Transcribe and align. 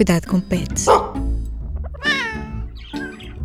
Cuidado 0.00 0.26
com 0.28 0.40
pets. 0.40 0.86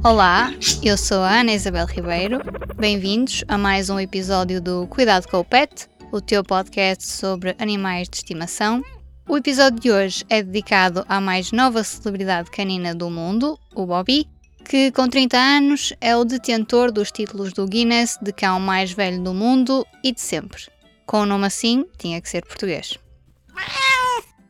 Olá, 0.01 0.53
eu 0.81 0.97
sou 0.97 1.17
a 1.17 1.41
Ana 1.41 1.51
Isabel 1.51 1.85
Ribeiro. 1.85 2.39
Bem-vindos 2.77 3.43
a 3.49 3.57
mais 3.57 3.89
um 3.89 3.99
episódio 3.99 4.61
do 4.61 4.87
Cuidado 4.87 5.27
com 5.27 5.39
o 5.39 5.43
Pet, 5.43 5.89
o 6.13 6.21
teu 6.21 6.45
podcast 6.45 7.05
sobre 7.05 7.57
animais 7.59 8.07
de 8.07 8.15
estimação. 8.15 8.81
O 9.27 9.35
episódio 9.35 9.81
de 9.81 9.91
hoje 9.91 10.23
é 10.29 10.41
dedicado 10.41 11.05
à 11.09 11.19
mais 11.19 11.51
nova 11.51 11.83
celebridade 11.83 12.49
canina 12.49 12.95
do 12.95 13.09
mundo, 13.09 13.59
o 13.75 13.85
Bobby, 13.85 14.25
que 14.63 14.93
com 14.93 15.09
30 15.09 15.37
anos 15.37 15.93
é 15.99 16.15
o 16.15 16.23
detentor 16.23 16.89
dos 16.89 17.11
títulos 17.11 17.51
do 17.51 17.67
Guinness 17.67 18.17
de 18.21 18.31
cão 18.31 18.61
mais 18.61 18.93
velho 18.93 19.21
do 19.21 19.33
mundo 19.33 19.85
e 20.01 20.13
de 20.13 20.21
sempre. 20.21 20.67
Com 21.05 21.23
um 21.23 21.25
nome 21.25 21.47
assim, 21.47 21.85
tinha 21.97 22.21
que 22.21 22.29
ser 22.29 22.45
português. 22.45 22.97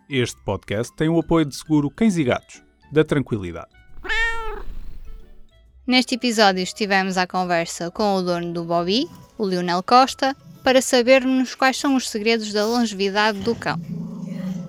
Este 0.08 0.40
podcast 0.41 0.95
tem 0.95 1.09
o 1.09 1.20
apoio 1.20 1.45
de 1.45 1.55
seguro 1.55 1.90
Cães 1.90 2.16
e 2.16 2.23
Gatos, 2.23 2.62
da 2.91 3.04
Tranquilidade. 3.04 3.72
Neste 5.88 6.13
episódio 6.13 6.62
estivemos 6.62 7.18
à 7.18 7.26
conversa 7.26 7.90
com 7.90 8.13
o 8.13 8.22
dono 8.22 8.54
do 8.54 8.63
Bobby, 8.63 9.10
o 9.36 9.48
Lionel 9.48 9.82
Costa, 9.82 10.36
para 10.63 10.80
sabermos 10.80 11.55
quais 11.55 11.77
são 11.77 11.96
os 11.96 12.08
segredos 12.08 12.54
da 12.54 12.68
longevidade 12.68 13.40
do 13.40 13.55
cão. 13.55 13.82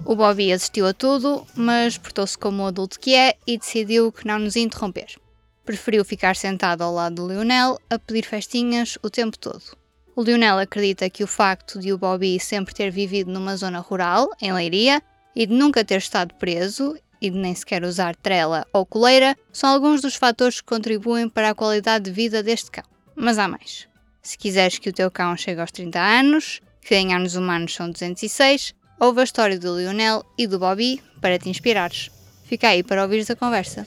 O 0.07 0.17
Bobby 0.17 0.51
assistiu 0.51 0.87
a 0.87 0.95
tudo, 0.95 1.47
mas 1.55 1.99
portou-se 1.99 2.39
como 2.39 2.63
o 2.63 2.67
adulto 2.67 2.99
que 2.99 3.15
é 3.15 3.35
e 3.47 3.59
decidiu 3.59 4.11
que 4.11 4.27
não 4.27 4.39
nos 4.39 4.57
interromper. 4.57 5.21
Preferiu 5.67 6.03
ficar 6.03 6.35
sentado 6.35 6.81
ao 6.81 6.95
lado 6.95 7.17
do 7.17 7.29
Lionel 7.29 7.79
a 7.91 7.99
pedir 7.99 8.25
festinhas 8.25 8.97
o 9.03 9.11
tempo 9.11 9.39
todo. 9.39 9.77
O 10.15 10.23
Lionel 10.23 10.59
acredita 10.59 11.11
que 11.11 11.23
o 11.23 11.27
facto 11.27 11.79
de 11.79 11.93
o 11.93 11.99
Bobby 11.99 12.41
sempre 12.41 12.75
ter 12.75 12.91
vivido 12.91 13.31
numa 13.31 13.55
zona 13.55 13.81
rural, 13.81 14.31
em 14.41 14.51
Leiria, 14.51 15.03
e 15.37 15.47
de 15.47 15.53
nunca 15.53 15.85
ter 15.85 15.99
estado 15.99 16.35
preso 16.35 16.99
e 17.21 17.29
de 17.29 17.37
nem 17.37 17.55
sequer 17.55 17.85
usar 17.85 18.17
trela 18.17 18.67
ou 18.73 18.87
coleira 18.87 19.37
são 19.53 19.69
alguns 19.69 20.01
dos 20.01 20.15
fatores 20.15 20.61
que 20.61 20.67
contribuem 20.67 21.29
para 21.29 21.51
a 21.51 21.55
qualidade 21.55 22.07
de 22.07 22.11
vida 22.11 22.43
deste 22.43 22.71
cão. 22.71 22.85
Mas 23.15 23.39
há 23.39 23.47
mais. 23.47 23.87
Se 24.23 24.37
quiseres 24.39 24.79
que 24.79 24.89
o 24.89 24.93
teu 24.93 25.11
cão 25.11 25.37
chegue 25.37 25.61
aos 25.61 25.71
30 25.71 26.01
anos, 26.01 26.61
que 26.81 26.95
em 26.95 27.15
anos 27.15 27.37
humanos 27.37 27.75
são 27.75 27.91
206, 27.91 28.75
ouve 28.99 29.21
a 29.21 29.25
história 29.25 29.59
do 29.59 29.79
Lionel 29.79 30.25
e 30.39 30.47
do 30.47 30.59
Bobby 30.59 31.03
para 31.21 31.39
te 31.39 31.49
inspirares. 31.49 32.11
Fica 32.45 32.69
aí 32.69 32.83
para 32.83 33.03
ouvires 33.03 33.31
a 33.31 33.37
conversa. 33.37 33.87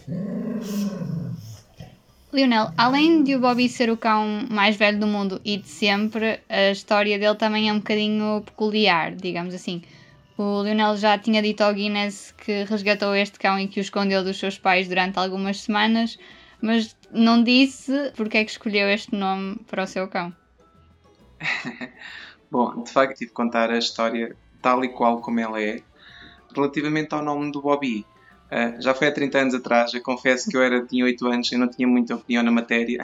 Lionel, 2.32 2.72
além 2.78 3.24
de 3.24 3.36
o 3.36 3.40
Bobby 3.40 3.68
ser 3.68 3.90
o 3.90 3.98
cão 3.98 4.46
mais 4.50 4.76
velho 4.76 5.00
do 5.00 5.08
mundo 5.08 5.42
e 5.44 5.58
de 5.58 5.68
sempre, 5.68 6.40
a 6.48 6.72
história 6.72 7.18
dele 7.18 7.36
também 7.36 7.70
é 7.70 7.74
um 7.74 7.78
bocadinho 7.78 8.44
peculiar, 8.46 9.16
digamos 9.16 9.54
assim. 9.54 9.82
O 10.42 10.64
Lionel 10.64 10.96
já 10.96 11.18
tinha 11.18 11.42
dito 11.42 11.60
ao 11.60 11.74
Guinness 11.74 12.32
que 12.32 12.64
resgatou 12.64 13.14
este 13.14 13.38
cão 13.38 13.60
e 13.60 13.68
que 13.68 13.78
o 13.78 13.82
escondeu 13.82 14.24
dos 14.24 14.40
seus 14.40 14.58
pais 14.58 14.88
durante 14.88 15.20
algumas 15.20 15.60
semanas, 15.60 16.18
mas 16.62 16.96
não 17.12 17.44
disse 17.44 18.14
porque 18.16 18.38
é 18.38 18.46
que 18.46 18.52
escolheu 18.52 18.88
este 18.88 19.14
nome 19.14 19.58
para 19.68 19.84
o 19.84 19.86
seu 19.86 20.08
cão. 20.08 20.34
Bom, 22.50 22.84
de 22.84 22.90
facto, 22.90 23.18
tive 23.18 23.32
de 23.32 23.34
contar 23.34 23.70
a 23.70 23.78
história 23.78 24.34
tal 24.62 24.82
e 24.86 24.88
qual 24.88 25.20
como 25.20 25.42
ela 25.42 25.62
é, 25.62 25.82
relativamente 26.56 27.14
ao 27.14 27.22
nome 27.22 27.52
do 27.52 27.62
Bobby. 27.62 28.06
Uh, 28.46 28.82
já 28.82 28.94
foi 28.94 29.10
há 29.10 29.12
30 29.12 29.38
anos 29.38 29.54
atrás, 29.54 29.94
eu 29.94 30.02
confesso 30.02 30.50
que 30.50 30.56
eu 30.56 30.64
era, 30.64 30.86
tinha 30.86 31.04
8 31.04 31.28
anos 31.28 31.52
e 31.52 31.58
não 31.58 31.68
tinha 31.68 31.86
muita 31.86 32.16
opinião 32.16 32.44
na 32.44 32.52
matéria. 32.52 33.04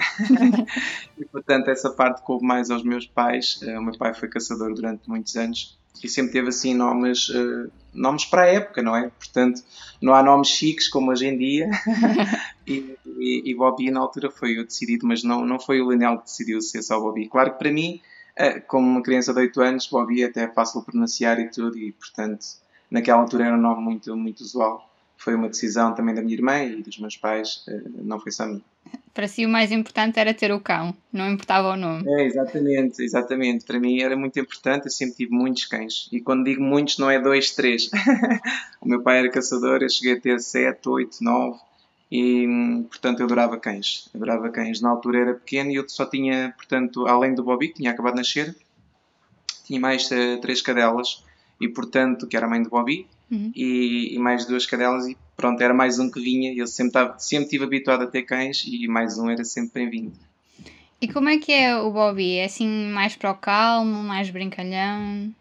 e 1.20 1.26
portanto, 1.26 1.68
essa 1.68 1.90
parte 1.90 2.22
coube 2.22 2.46
mais 2.46 2.72
aos 2.72 2.82
meus 2.82 3.06
pais. 3.06 3.60
Uh, 3.62 3.78
o 3.78 3.82
meu 3.82 3.98
pai 3.98 4.14
foi 4.14 4.30
caçador 4.30 4.74
durante 4.74 5.10
muitos 5.10 5.36
anos 5.36 5.78
e 6.06 6.10
sempre 6.10 6.32
teve 6.32 6.50
assim 6.50 6.74
nomes, 6.74 7.30
uh, 7.30 7.72
nomes 7.94 8.26
para 8.26 8.44
a 8.44 8.48
época, 8.48 8.82
não 8.82 8.96
é? 8.96 9.10
Portanto, 9.10 9.62
não 10.02 10.14
há 10.14 10.22
nomes 10.22 10.50
chiques 10.50 10.88
como 10.88 11.12
hoje 11.12 11.28
em 11.28 11.38
dia. 11.38 11.70
e, 12.66 12.96
e, 13.18 13.52
e, 13.52 13.56
Bobby 13.56 13.90
na 13.90 14.00
altura 14.00 14.30
foi 14.30 14.58
o 14.60 14.66
decidido, 14.66 15.08
mas 15.08 15.24
não, 15.24 15.46
não 15.46 15.60
foi 15.60 15.82
o 15.82 15.90
Lionel 15.90 16.20
que 16.20 16.26
decidiu 16.26 16.62
ser 16.62 16.84
só 16.84 17.00
Bobby. 17.00 17.28
Claro 17.28 17.54
que 17.54 17.60
para 17.60 17.72
mim, 17.72 18.02
uh, 18.40 18.62
como 18.68 18.88
uma 18.88 19.02
criança 19.02 19.34
de 19.34 19.40
8 19.40 19.62
anos, 19.62 19.88
Bobby 19.88 20.22
é 20.22 20.28
até 20.28 20.48
fácil 20.48 20.84
pronunciar 20.84 21.40
e 21.40 21.50
tudo, 21.50 21.78
e 21.78 21.92
portanto, 21.92 22.46
naquela 22.90 23.22
altura 23.22 23.46
era 23.46 23.56
um 23.56 23.62
nome 23.62 23.82
muito, 23.82 24.16
muito 24.16 24.42
usual. 24.42 24.88
Foi 25.18 25.34
uma 25.34 25.50
decisão 25.50 25.96
também 25.96 26.14
da 26.14 26.22
minha 26.22 26.36
irmã 26.36 26.64
e 26.64 26.84
dos 26.84 27.00
meus 27.00 27.18
pais, 27.18 27.66
uh, 27.68 28.04
não 28.04 28.20
foi 28.20 28.32
só 28.32 28.46
minha 28.46 28.62
para 29.16 29.30
si 29.30 29.46
o 29.46 29.50
mais 29.50 29.72
importante 29.72 30.20
era 30.20 30.34
ter 30.34 30.52
o 30.52 30.60
cão, 30.60 30.94
não 31.12 31.32
importava 31.32 31.70
o 31.70 31.78
nome. 31.78 32.04
É, 32.06 32.26
exatamente, 32.26 33.02
exatamente. 33.02 33.66
Para 33.66 33.80
mim 33.80 34.02
era 34.02 34.16
muito 34.18 34.38
importante, 34.38 34.88
eu 34.88 34.92
sempre 34.92 35.16
tive 35.16 35.32
muitos 35.32 35.66
cães. 35.66 36.10
E 36.12 36.20
quando 36.20 36.44
digo 36.44 36.62
muitos, 36.62 36.98
não 36.98 37.10
é 37.10 37.18
dois, 37.18 37.52
três. 37.52 37.90
o 38.82 38.88
meu 38.88 39.02
pai 39.02 39.20
era 39.20 39.32
caçador, 39.32 39.82
eu 39.82 39.90
cheguei 39.90 40.18
a 40.18 40.20
ter 40.20 40.40
sete, 40.42 40.90
oito, 40.90 41.24
nove. 41.24 41.58
E, 42.12 42.46
portanto, 42.90 43.22
eu 43.22 43.26
adorava 43.26 43.58
cães. 43.58 44.10
Adorava 44.14 44.50
cães. 44.50 44.82
Na 44.82 44.90
altura 44.90 45.20
era 45.20 45.34
pequeno 45.34 45.72
e 45.72 45.76
eu 45.76 45.88
só 45.88 46.06
tinha, 46.06 46.54
portanto, 46.58 47.08
além 47.08 47.34
do 47.34 47.44
Bobby, 47.44 47.70
que 47.70 47.76
tinha 47.76 47.92
acabado 47.92 48.16
de 48.16 48.20
nascer, 48.20 48.54
tinha 49.64 49.80
mais 49.80 50.12
uh, 50.12 50.40
três 50.42 50.62
cadelas. 50.62 51.24
E, 51.66 51.70
portanto, 51.70 52.28
que 52.28 52.38
era 52.38 52.46
a 52.46 52.50
mãe 52.50 52.62
do 52.62 52.70
Bobby, 52.70 53.08
uhum. 53.32 53.52
e, 53.56 54.16
e 54.16 54.20
mais 54.20 54.46
duas 54.46 54.66
cadelas. 54.66 55.08
E 55.08 55.18
pronto, 55.36 55.62
era 55.62 55.74
mais 55.74 56.00
um 56.00 56.10
que 56.10 56.22
vinha. 56.22 56.54
Eu 56.54 56.68
sempre, 56.68 56.90
estava, 56.90 57.20
sempre 57.20 57.46
estive 57.46 57.66
habituado 57.66 58.04
a 58.04 58.08
ter 58.08 58.24
cães 58.24 58.64
e 58.66 58.88
mais 58.88 59.18
um 59.18 59.30
era 59.30 59.44
sempre 59.44 59.82
bem-vindo. 59.82 60.14
E 61.02 61.08
como 61.08 61.30
é 61.30 61.38
que 61.38 61.52
é 61.52 61.76
o 61.78 61.92
Bobby? 61.92 62.38
É 62.38 62.46
assim 62.46 62.68
mais 62.90 63.16
para 63.16 63.32
o 63.32 63.36
calmo, 63.36 64.02
mais 64.04 64.30
brincalhão? 64.30 65.34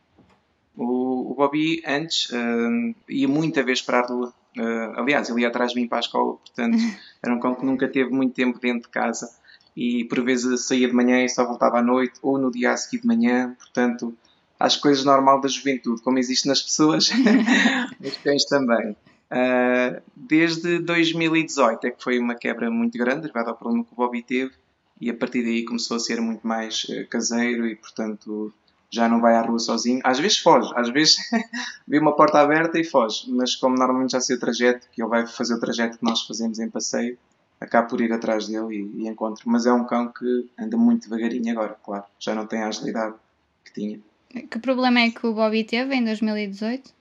O, 0.77 1.33
o 1.33 1.35
Bobby 1.35 1.83
antes 1.87 2.29
uh, 2.31 2.95
ia 3.09 3.29
muita 3.29 3.63
vez 3.63 3.81
para 3.81 4.01
a 4.01 4.07
rua. 4.07 4.35
Uh, 4.57 5.01
aliás, 5.01 5.29
ele 5.31 5.43
ia 5.43 5.49
atrás 5.49 5.73
de 5.73 5.81
mim 5.81 5.89
para 5.89 5.99
a 5.99 6.01
escola, 6.01 6.35
portanto, 6.35 6.77
era 7.23 7.35
um 7.35 7.41
cão 7.41 7.55
que 7.55 7.65
nunca 7.65 7.89
teve 7.89 8.11
muito 8.11 8.35
tempo 8.35 8.59
dentro 8.61 8.83
de 8.83 8.89
casa 8.89 9.29
e 9.77 10.05
por 10.05 10.23
vezes 10.23 10.67
saía 10.67 10.87
de 10.87 10.95
manhã 10.95 11.25
e 11.25 11.29
só 11.29 11.45
voltava 11.45 11.79
à 11.79 11.83
noite 11.83 12.15
ou 12.23 12.39
no 12.39 12.51
dia 12.51 12.73
a 12.73 12.77
seguir 12.77 13.01
de 13.03 13.07
manhã, 13.07 13.57
portanto, 13.59 14.17
as 14.59 14.77
coisas 14.77 15.05
normais 15.05 15.43
da 15.43 15.49
juventude, 15.49 16.03
como 16.03 16.19
existe 16.19 16.47
nas 16.49 16.63
pessoas, 16.63 17.11
nos 18.01 18.17
cães 18.19 18.45
também. 18.45 18.97
Uh, 19.31 20.01
desde 20.15 20.79
2018 20.79 21.87
é 21.87 21.91
que 21.91 22.03
foi 22.03 22.19
uma 22.19 22.35
quebra 22.35 22.71
muito 22.71 22.97
grande, 22.97 23.23
derivada 23.23 23.51
ao 23.51 23.57
problema 23.57 23.85
que 23.85 23.93
o 23.93 23.97
Bobby 23.97 24.23
teve, 24.23 24.53
e 25.01 25.11
a 25.11 25.15
partir 25.15 25.43
daí 25.43 25.65
começou 25.65 25.97
a 25.97 26.01
ser 26.01 26.21
muito 26.21 26.47
mais 26.47 26.85
uh, 26.85 27.07
caseiro 27.09 27.67
e, 27.67 27.75
portanto, 27.75 28.53
já 28.91 29.09
não 29.09 29.21
vai 29.21 29.35
à 29.35 29.43
rua 29.43 29.59
sozinho. 29.59 30.01
Às 30.05 30.21
vezes 30.21 30.39
foge, 30.39 30.71
às 30.77 30.89
vezes 30.91 31.17
vê 31.87 31.99
uma 31.99 32.15
porta 32.15 32.39
aberta 32.39 32.79
e 32.79 32.85
foge, 32.85 33.31
mas 33.31 33.57
como 33.57 33.77
normalmente 33.77 34.13
já 34.13 34.21
sei 34.21 34.37
o 34.37 34.41
trajeto, 34.41 34.87
que 34.93 35.03
ele 35.03 35.11
vai 35.11 35.27
fazer 35.27 35.55
o 35.55 35.61
trajeto 35.61 35.99
que 35.99 36.05
nós 36.05 36.23
fazemos 36.23 36.61
em 36.61 36.71
passeio, 36.71 37.19
acaba 37.61 37.89
por 37.89 38.01
ir 38.01 38.13
atrás 38.13 38.47
dele 38.47 38.77
e, 38.77 39.03
e 39.03 39.09
encontro. 39.09 39.43
Mas 39.47 39.67
é 39.67 39.73
um 39.73 39.85
cão 39.85 40.13
que 40.13 40.49
anda 40.57 40.77
muito 40.77 41.09
devagarinho 41.09 41.51
agora, 41.51 41.77
claro, 41.85 42.05
já 42.21 42.35
não 42.35 42.47
tem 42.47 42.63
a 42.63 42.69
agilidade 42.69 43.17
que 43.65 43.73
tinha. 43.73 44.01
Que 44.35 44.59
problema 44.59 45.01
é 45.01 45.11
que 45.11 45.27
o 45.27 45.33
Bobby 45.33 45.63
teve 45.65 45.95
em 45.95 46.05
2018? 46.05 46.93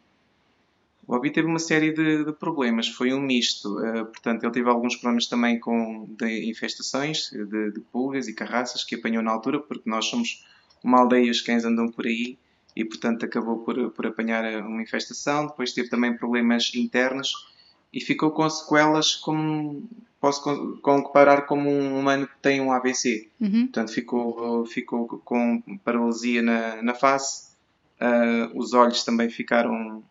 O 1.07 1.13
Bobby 1.13 1.31
teve 1.31 1.47
uma 1.47 1.59
série 1.59 1.91
de, 1.91 2.23
de 2.23 2.31
problemas, 2.31 2.87
foi 2.87 3.13
um 3.13 3.19
misto. 3.19 3.77
Uh, 3.79 4.05
portanto, 4.05 4.43
ele 4.43 4.53
teve 4.53 4.69
alguns 4.69 4.95
problemas 4.95 5.27
também 5.27 5.59
com 5.59 6.07
de 6.17 6.49
infestações 6.49 7.29
de, 7.31 7.71
de, 7.71 7.79
pulgas 7.91 8.27
e 8.27 8.33
carraças 8.33 8.83
que 8.83 8.95
apanhou 8.95 9.23
na 9.23 9.31
altura, 9.31 9.59
porque 9.59 9.89
nós 9.89 10.05
somos 10.05 10.45
uma 10.83 10.99
aldeia 10.99 11.25
e 11.25 11.29
os 11.31 11.41
cães 11.41 11.65
andam 11.65 11.89
por 11.89 12.05
aí 12.05 12.37
e, 12.75 12.85
portanto, 12.85 13.25
acabou 13.25 13.59
por, 13.59 13.91
por 13.91 14.07
apanhar 14.07 14.45
uma 14.61 14.81
infestação. 14.81 15.47
Depois 15.47 15.73
teve 15.73 15.89
também 15.89 16.15
problemas 16.15 16.71
internos 16.75 17.33
e 17.91 17.99
ficou 17.99 18.31
com 18.31 18.49
sequelas 18.49 19.15
como 19.15 19.89
posso 20.23 20.79
comparar 20.81 21.41
como 21.41 21.69
um 21.69 21.99
humano 21.99 22.25
que 22.25 22.37
tem 22.41 22.61
um 22.61 22.71
AVC. 22.71 23.29
Uhum. 23.41 23.63
Portanto, 23.63 23.91
ficou, 23.91 24.65
ficou 24.65 25.05
com 25.25 25.61
paralisia 25.83 26.41
na, 26.41 26.81
na 26.81 26.93
face, 26.93 27.49
uh, 27.99 28.57
os 28.57 28.73
olhos 28.73 29.03
também 29.03 29.29
ficaram 29.29 30.01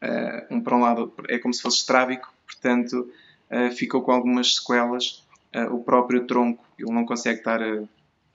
Uh, 0.00 0.54
um 0.54 0.60
para 0.60 0.76
um 0.76 0.80
lado 0.80 1.12
é 1.28 1.38
como 1.38 1.52
se 1.52 1.60
fosse 1.60 1.78
estrábico, 1.78 2.32
portanto 2.46 3.10
uh, 3.50 3.74
ficou 3.74 4.00
com 4.00 4.12
algumas 4.12 4.54
sequelas. 4.54 5.26
O 5.72 5.82
próprio 5.82 6.24
tronco 6.24 6.64
ele 6.78 6.92
não 6.92 7.04
consegue 7.04 7.38
estar 7.38 7.58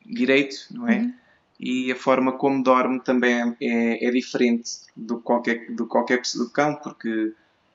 direito, 0.06 0.56
não 0.72 0.90
é? 0.90 0.98
Uhum. 0.98 1.14
E 1.58 1.90
a 1.90 1.96
forma 1.96 2.34
como 2.34 2.62
dorme 2.62 3.00
também 3.00 3.56
é, 3.62 4.06
é 4.06 4.12
diferente 4.12 4.72
do 4.94 5.22
qualquer 5.22 5.72
do 5.72 5.88
qualquer 5.88 6.22
do 6.36 6.50
cão, 6.50 6.76
porque 6.76 7.32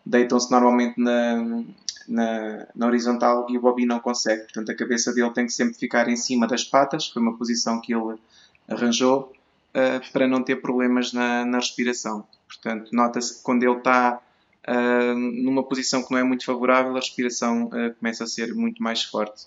deitam-se 0.08 0.50
normalmente 0.50 0.98
na, 0.98 1.62
na, 2.08 2.66
na, 2.74 2.86
horizontal 2.86 3.46
e 3.50 3.58
o 3.58 3.60
Bobby 3.60 3.84
não 3.84 4.00
consegue. 4.00 4.42
Portanto, 4.44 4.70
a 4.70 4.74
cabeça 4.74 5.12
dele 5.12 5.30
tem 5.30 5.46
que 5.46 5.52
sempre 5.52 5.74
ficar 5.74 6.08
em 6.08 6.16
cima 6.16 6.46
das 6.46 6.64
patas, 6.64 7.08
foi 7.08 7.20
uma 7.20 7.36
posição 7.36 7.80
que 7.80 7.94
ele 7.94 8.16
arranjou 8.66 9.32
uh, 9.74 10.12
para 10.12 10.26
não 10.26 10.42
ter 10.42 10.56
problemas 10.56 11.12
na, 11.12 11.44
na 11.44 11.58
respiração. 11.58 12.26
Portanto, 12.46 12.90
nota-se 12.92 13.36
que 13.36 13.42
quando 13.42 13.62
ele 13.62 13.76
está 13.76 14.18
uh, 14.66 15.14
numa 15.14 15.62
posição 15.62 16.02
que 16.02 16.10
não 16.10 16.18
é 16.18 16.24
muito 16.24 16.44
favorável, 16.44 16.92
a 16.92 17.00
respiração 17.00 17.66
uh, 17.66 17.94
começa 17.98 18.24
a 18.24 18.26
ser 18.26 18.54
muito 18.54 18.82
mais 18.82 19.02
forte. 19.02 19.46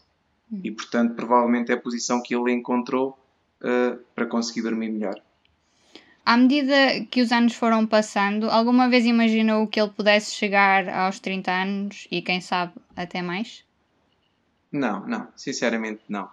Uhum. 0.52 0.62
E, 0.64 0.72
portanto, 0.72 1.16
provavelmente 1.16 1.72
é 1.72 1.76
a 1.76 1.80
posição 1.80 2.22
que 2.22 2.36
ele 2.36 2.52
encontrou 2.52 3.18
para 4.16 4.26
conseguir 4.26 4.64
dormir 4.64 4.90
melhor. 4.90 5.22
À 6.26 6.38
medida 6.38 7.06
que 7.10 7.22
os 7.22 7.32
anos 7.32 7.56
foram 7.56 7.86
passando, 7.86 8.50
alguma 8.50 8.88
vez 8.88 9.06
imaginou 9.06 9.68
que 9.68 9.82
ele 9.82 9.90
pudesse 9.90 10.34
chegar 10.34 10.88
aos 10.88 11.20
30 11.20 11.52
anos 11.52 12.08
e 12.12 12.22
quem 12.22 12.40
sabe 12.40 12.74
até 12.96 13.22
mais? 13.22 13.64
Não, 14.72 15.06
não, 15.08 15.28
sinceramente 15.36 16.02
não. 16.08 16.30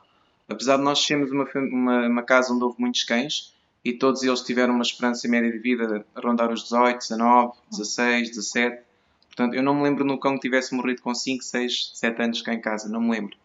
Apesar 0.49 0.77
de 0.77 0.83
nós 0.83 1.05
sermos 1.05 1.31
uma, 1.31 1.49
uma, 1.55 2.07
uma 2.07 2.23
casa 2.23 2.53
onde 2.53 2.65
houve 2.65 2.81
muitos 2.81 3.03
cães 3.05 3.55
e 3.85 3.93
todos 3.93 4.23
eles 4.23 4.43
tiveram 4.43 4.75
uma 4.75 4.83
esperança 4.83 5.27
média 5.29 5.51
de 5.51 5.59
vida 5.59 6.05
a 6.15 6.21
rondar 6.21 6.53
os 6.53 6.65
18, 6.65 6.99
19, 6.99 7.53
16, 7.71 8.29
17. 8.31 8.83
Portanto, 9.27 9.55
eu 9.55 9.63
não 9.63 9.75
me 9.75 9.83
lembro 9.83 10.05
no 10.05 10.19
cão 10.19 10.35
que 10.35 10.41
tivesse 10.41 10.75
morrido 10.75 11.01
com 11.01 11.15
5, 11.15 11.43
6, 11.43 11.93
7 11.95 12.23
anos 12.23 12.43
cá 12.43 12.53
em 12.53 12.61
casa, 12.61 12.89
não 12.89 13.01
me 13.01 13.11
lembro. 13.11 13.37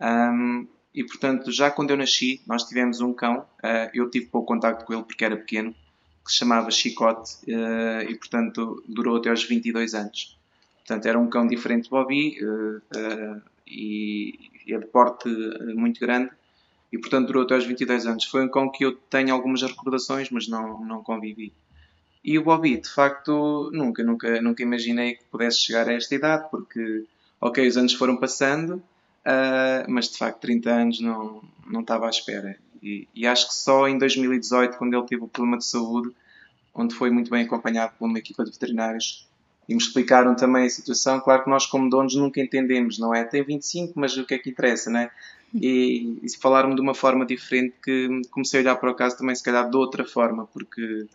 Um, 0.00 0.66
e 0.94 1.04
portanto, 1.04 1.50
já 1.50 1.70
quando 1.70 1.90
eu 1.90 1.96
nasci, 1.96 2.40
nós 2.46 2.64
tivemos 2.64 3.00
um 3.00 3.12
cão, 3.12 3.40
uh, 3.40 3.90
eu 3.92 4.08
tive 4.10 4.26
pouco 4.26 4.48
contacto 4.48 4.84
com 4.84 4.92
ele 4.92 5.02
porque 5.02 5.24
era 5.24 5.36
pequeno, 5.36 5.74
que 6.24 6.32
se 6.32 6.38
chamava 6.38 6.70
Chicote 6.70 7.34
uh, 7.48 8.08
e, 8.08 8.14
portanto, 8.16 8.82
durou 8.88 9.16
até 9.16 9.28
aos 9.28 9.44
22 9.44 9.94
anos. 9.94 10.38
Portanto, 10.78 11.06
era 11.06 11.18
um 11.18 11.28
cão 11.28 11.46
diferente 11.46 11.84
de 11.84 11.90
Bobby 11.90 12.38
uh, 12.42 12.76
uh, 12.76 13.42
e, 13.66 14.50
é 14.66 14.78
de 14.78 14.86
porte 14.86 15.28
muito 15.74 16.00
grande 16.00 16.30
e, 16.90 16.98
portanto, 16.98 17.26
durou 17.26 17.42
até 17.42 17.54
aos 17.54 17.66
22 17.66 18.06
anos. 18.06 18.24
Foi 18.24 18.42
um 18.42 18.48
cão 18.48 18.70
que 18.70 18.84
eu 18.84 18.92
tenho 18.92 19.34
algumas 19.34 19.62
recordações, 19.62 20.30
mas 20.30 20.48
não, 20.48 20.82
não 20.82 21.02
convivi. 21.02 21.52
E 22.24 22.38
o 22.38 22.44
Bobby, 22.44 22.78
de 22.80 22.88
facto, 22.88 23.70
nunca, 23.74 24.02
nunca, 24.02 24.40
nunca 24.40 24.62
imaginei 24.62 25.16
que 25.16 25.24
pudesse 25.24 25.58
chegar 25.58 25.86
a 25.88 25.92
esta 25.92 26.14
idade, 26.14 26.48
porque, 26.50 27.04
ok, 27.38 27.66
os 27.68 27.76
anos 27.76 27.92
foram 27.92 28.16
passando, 28.16 28.82
mas 29.86 30.08
de 30.08 30.16
facto 30.16 30.40
30 30.40 30.70
anos 30.70 31.00
não, 31.00 31.42
não 31.66 31.82
estava 31.82 32.06
à 32.06 32.08
espera. 32.08 32.56
E, 32.84 33.08
e, 33.14 33.26
acho 33.26 33.48
que 33.48 33.54
só 33.54 33.88
em 33.88 33.96
2018, 33.96 34.76
quando 34.76 34.92
ele 34.92 35.06
teve 35.06 35.22
o 35.22 35.28
problema 35.28 35.56
de 35.56 35.64
saúde, 35.64 36.10
onde 36.74 36.94
foi 36.94 37.10
muito 37.10 37.30
bem 37.30 37.44
acompanhado 37.44 37.94
por 37.98 38.04
uma 38.04 38.18
equipa 38.18 38.44
de 38.44 38.50
veterinários, 38.50 39.26
e 39.66 39.74
me 39.74 39.80
explicaram 39.80 40.36
também 40.36 40.66
a 40.66 40.70
situação. 40.70 41.18
Claro 41.20 41.44
que 41.44 41.50
nós, 41.50 41.64
como 41.64 41.88
donos, 41.88 42.14
nunca 42.14 42.42
entendemos, 42.42 42.98
não 42.98 43.14
é? 43.14 43.24
Tem 43.24 43.42
25, 43.42 43.98
mas 43.98 44.14
o 44.18 44.26
que 44.26 44.34
é 44.34 44.38
que 44.38 44.50
interessa, 44.50 44.90
não 44.90 45.00
é? 45.00 45.10
E, 45.54 46.18
e 46.22 46.36
falaram-me 46.36 46.74
de 46.74 46.82
uma 46.82 46.94
forma 46.94 47.24
diferente 47.24 47.74
que 47.82 48.20
comecei 48.30 48.60
a 48.60 48.62
olhar 48.62 48.76
para 48.76 48.90
o 48.90 48.94
caso 48.94 49.16
também, 49.16 49.34
se 49.34 49.42
calhar, 49.42 49.70
de 49.70 49.76
outra 49.76 50.04
forma, 50.04 50.46
porque 50.52 51.06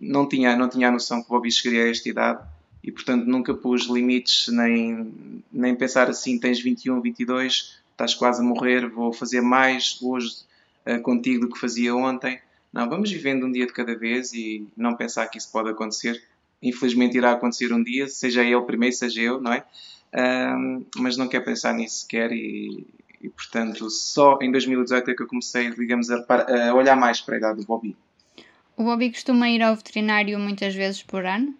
não 0.00 0.28
tinha, 0.28 0.56
não 0.56 0.68
tinha 0.68 0.88
a 0.88 0.90
noção 0.90 1.20
que 1.22 1.26
o 1.26 1.30
Bobby 1.30 1.52
chegaria 1.52 1.84
a 1.84 1.90
esta 1.90 2.08
idade 2.08 2.42
e, 2.82 2.90
portanto, 2.90 3.26
nunca 3.26 3.54
pus 3.54 3.82
limites, 3.86 4.48
nem, 4.48 5.14
nem 5.52 5.76
pensar 5.76 6.10
assim: 6.10 6.38
tens 6.38 6.60
21, 6.60 7.00
22, 7.00 7.80
estás 7.92 8.14
quase 8.14 8.40
a 8.40 8.44
morrer, 8.44 8.88
vou 8.88 9.12
fazer 9.12 9.40
mais 9.40 9.98
hoje 10.02 10.49
uh, 10.96 11.00
contigo 11.02 11.46
do 11.46 11.52
que 11.52 11.60
fazia 11.60 11.94
ontem. 11.94 12.40
Não, 12.72 12.88
vamos 12.88 13.10
vivendo 13.10 13.46
um 13.46 13.52
dia 13.52 13.66
de 13.66 13.72
cada 13.72 13.94
vez 13.96 14.32
e 14.32 14.66
não 14.76 14.94
pensar 14.94 15.26
que 15.28 15.38
isso 15.38 15.50
pode 15.50 15.70
acontecer. 15.70 16.22
Infelizmente 16.62 17.16
irá 17.16 17.32
acontecer 17.32 17.72
um 17.72 17.82
dia, 17.82 18.06
seja 18.08 18.44
ele 18.44 18.62
primeiro, 18.62 18.94
seja 18.94 19.20
eu, 19.20 19.40
não 19.40 19.52
é? 19.52 19.64
Um, 20.12 20.84
mas 20.96 21.16
não 21.16 21.28
quero 21.28 21.44
pensar 21.44 21.72
nisso 21.72 22.00
sequer 22.00 22.32
e, 22.32 22.86
e, 23.20 23.28
portanto, 23.28 23.88
só 23.90 24.38
em 24.40 24.50
2018 24.50 25.10
é 25.10 25.14
que 25.14 25.22
eu 25.22 25.26
comecei, 25.26 25.70
digamos, 25.70 26.10
a, 26.10 26.24
a 26.68 26.74
olhar 26.74 26.96
mais 26.96 27.20
para 27.20 27.36
a 27.36 27.38
idade 27.38 27.60
do 27.60 27.66
Bobby. 27.66 27.96
O 28.76 28.84
Bobby 28.84 29.10
costuma 29.10 29.48
ir 29.48 29.62
ao 29.62 29.76
veterinário 29.76 30.38
muitas 30.38 30.74
vezes 30.74 31.02
por 31.02 31.24
ano? 31.24 31.54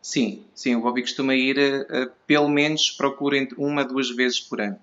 Sim, 0.00 0.42
sim, 0.54 0.74
o 0.74 0.80
Bobby 0.80 1.02
costuma 1.02 1.34
ir, 1.34 1.58
uh, 1.58 2.10
pelo 2.26 2.48
menos 2.48 2.90
procura 2.90 3.36
entre 3.36 3.54
uma, 3.58 3.84
duas 3.84 4.10
vezes 4.10 4.40
por 4.40 4.60
ano. 4.60 4.78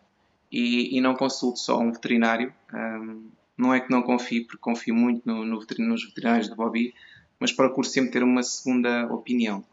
E, 0.51 0.97
e 0.97 1.01
não 1.01 1.15
consulto 1.15 1.59
só 1.59 1.79
um 1.79 1.91
veterinário. 1.91 2.53
Um, 2.73 3.29
não 3.57 3.73
é 3.73 3.79
que 3.79 3.89
não 3.89 4.01
confie, 4.01 4.41
porque 4.41 4.59
confio 4.59 4.93
muito 4.93 5.21
no, 5.25 5.43
no, 5.43 5.59
nos 5.79 6.05
veterinários 6.05 6.47
do 6.47 6.55
Bobby, 6.55 6.93
mas 7.39 7.51
procuro 7.51 7.87
sempre 7.87 8.11
ter 8.11 8.23
uma 8.23 8.43
segunda 8.43 9.11
opinião. 9.11 9.63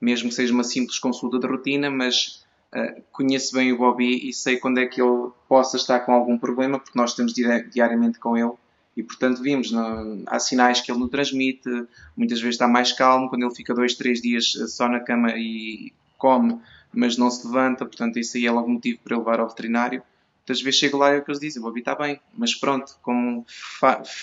Mesmo 0.00 0.28
que 0.28 0.34
seja 0.34 0.52
uma 0.52 0.64
simples 0.64 0.98
consulta 0.98 1.38
de 1.38 1.46
rotina, 1.46 1.90
mas 1.90 2.44
uh, 2.72 3.02
conheço 3.12 3.54
bem 3.54 3.72
o 3.72 3.78
Bobby 3.78 4.28
e 4.28 4.32
sei 4.32 4.56
quando 4.56 4.78
é 4.78 4.86
que 4.86 5.00
ele 5.00 5.30
possa 5.48 5.76
estar 5.76 6.00
com 6.00 6.12
algum 6.12 6.38
problema, 6.38 6.78
porque 6.78 6.98
nós 6.98 7.10
estamos 7.10 7.34
diariamente 7.34 8.18
com 8.18 8.36
ele 8.36 8.52
e 8.98 9.02
portanto 9.04 9.40
vimos, 9.40 9.70
não, 9.70 10.24
há 10.26 10.40
sinais 10.40 10.80
que 10.80 10.90
ele 10.90 10.98
nos 10.98 11.08
transmite, 11.08 11.68
muitas 12.16 12.40
vezes 12.40 12.56
está 12.56 12.66
mais 12.66 12.92
calmo, 12.92 13.28
quando 13.28 13.44
ele 13.44 13.54
fica 13.54 13.72
dois, 13.72 13.94
três 13.94 14.20
dias 14.20 14.50
só 14.74 14.88
na 14.88 14.98
cama 14.98 15.34
e 15.36 15.92
come, 16.16 16.60
mas 16.92 17.16
não 17.16 17.30
se 17.30 17.46
levanta, 17.46 17.84
portanto 17.84 18.18
isso 18.18 18.36
aí 18.36 18.46
é 18.46 18.50
logo 18.50 18.68
motivo 18.68 18.98
para 19.02 19.14
ele 19.14 19.24
levar 19.24 19.40
ao 19.40 19.48
veterinário. 19.48 20.02
Muitas 20.40 20.62
vezes 20.62 20.80
chego 20.80 20.96
lá 20.96 21.12
e 21.12 21.16
é 21.16 21.18
o 21.18 21.24
que 21.24 21.30
eles 21.30 21.40
dizem, 21.40 21.60
o 21.60 21.64
Bobby 21.64 21.80
está 21.80 21.94
bem, 21.94 22.18
mas 22.34 22.54
pronto, 22.54 22.98
como 23.02 23.44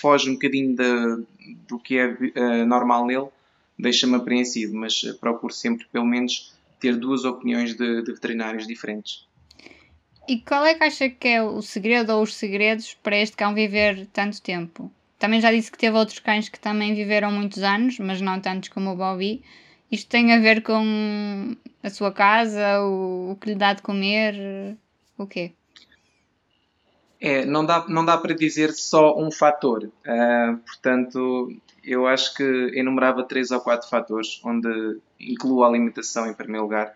foge 0.00 0.28
um 0.28 0.32
bocadinho 0.32 0.74
de, 0.74 1.24
do 1.68 1.78
que 1.78 1.98
é 1.98 2.08
uh, 2.08 2.66
normal 2.66 3.06
nele, 3.06 3.28
deixa-me 3.78 4.16
apreensivo, 4.16 4.74
mas 4.76 5.02
uh, 5.04 5.16
procuro 5.18 5.52
sempre 5.52 5.86
pelo 5.92 6.04
menos 6.04 6.52
ter 6.80 6.96
duas 6.96 7.24
opiniões 7.24 7.76
de, 7.76 8.02
de 8.02 8.12
veterinários 8.12 8.66
diferentes. 8.66 9.26
E 10.28 10.40
qual 10.40 10.64
é 10.64 10.74
que 10.74 10.82
acha 10.82 11.08
que 11.08 11.28
é 11.28 11.42
o 11.42 11.62
segredo 11.62 12.12
ou 12.12 12.22
os 12.22 12.34
segredos 12.34 12.94
para 12.94 13.16
este 13.16 13.36
cão 13.36 13.54
viver 13.54 14.06
tanto 14.12 14.42
tempo? 14.42 14.90
Também 15.18 15.40
já 15.40 15.52
disse 15.52 15.70
que 15.70 15.78
teve 15.78 15.96
outros 15.96 16.18
cães 16.18 16.48
que 16.48 16.58
também 16.58 16.94
viveram 16.94 17.30
muitos 17.30 17.62
anos, 17.62 17.98
mas 18.00 18.20
não 18.20 18.40
tantos 18.40 18.68
como 18.68 18.90
o 18.90 18.96
Bobby. 18.96 19.42
Isto 19.90 20.10
tem 20.10 20.32
a 20.32 20.38
ver 20.38 20.62
com 20.62 21.56
a 21.82 21.90
sua 21.90 22.12
casa, 22.12 22.80
o, 22.82 23.32
o 23.32 23.36
que 23.36 23.50
lhe 23.50 23.54
dá 23.54 23.72
de 23.72 23.82
comer, 23.82 24.76
o 25.16 25.26
quê? 25.26 25.52
É, 27.20 27.44
não 27.44 27.64
dá, 27.64 27.86
não 27.88 28.04
dá 28.04 28.18
para 28.18 28.34
dizer 28.34 28.72
só 28.72 29.18
um 29.18 29.30
fator. 29.30 29.84
Uh, 29.84 30.56
portanto, 30.58 31.50
eu 31.82 32.06
acho 32.06 32.34
que 32.34 32.42
enumerava 32.74 33.24
três 33.24 33.50
ou 33.50 33.60
quatro 33.60 33.88
fatores, 33.88 34.40
onde 34.44 35.00
incluo 35.18 35.64
a 35.64 35.68
alimentação 35.68 36.28
em 36.28 36.34
primeiro 36.34 36.64
lugar, 36.64 36.94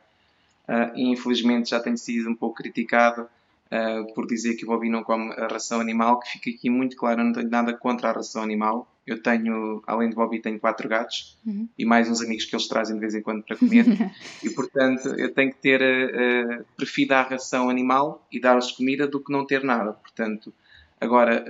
uh, 0.69 0.93
infelizmente 0.95 1.71
já 1.71 1.81
tenho 1.81 1.97
sido 1.97 2.29
um 2.29 2.35
pouco 2.35 2.57
criticado 2.57 3.23
uh, 3.23 4.13
por 4.15 4.27
dizer 4.27 4.57
que 4.57 4.65
o 4.65 4.69
Bobby 4.69 4.91
não 4.91 5.03
come 5.03 5.33
a 5.33 5.47
ração 5.47 5.81
animal, 5.81 6.21
que 6.21 6.33
fica 6.33 6.51
aqui 6.51 6.69
muito 6.69 6.97
claro, 6.97 7.25
não 7.25 7.33
tenho 7.33 7.49
nada 7.49 7.73
contra 7.73 8.11
a 8.11 8.13
ração 8.13 8.43
animal. 8.43 8.87
Eu 9.11 9.23
tenho, 9.23 9.83
além 9.87 10.09
de 10.09 10.15
Bobby, 10.15 10.41
tenho 10.41 10.61
quatro 10.61 10.89
gatos 10.89 11.37
uhum. 11.45 11.69
e 11.77 11.85
mais 11.85 12.09
uns 12.09 12.21
amigos 12.23 12.45
que 12.45 12.55
eles 12.55 12.69
trazem 12.69 12.95
de 12.95 13.01
vez 13.01 13.15
em 13.15 13.23
quando 13.23 13.43
para 13.43 13.57
comer. 13.57 13.85
e 14.43 14.51
portanto, 14.51 15.09
eu 15.19 15.35
tenho 15.35 15.51
que 15.53 15.59
ter, 15.59 15.81
uh, 15.83 16.65
prefiro 16.77 17.15
a 17.15 17.23
ração 17.23 17.69
animal 17.69 18.27
e 18.31 18.41
dar-lhes 18.41 18.71
comida 18.71 19.07
do 19.07 19.19
que 19.19 19.33
não 19.33 19.45
ter 19.45 19.65
nada. 19.65 19.93
Portanto, 19.93 20.53
Agora, 21.01 21.47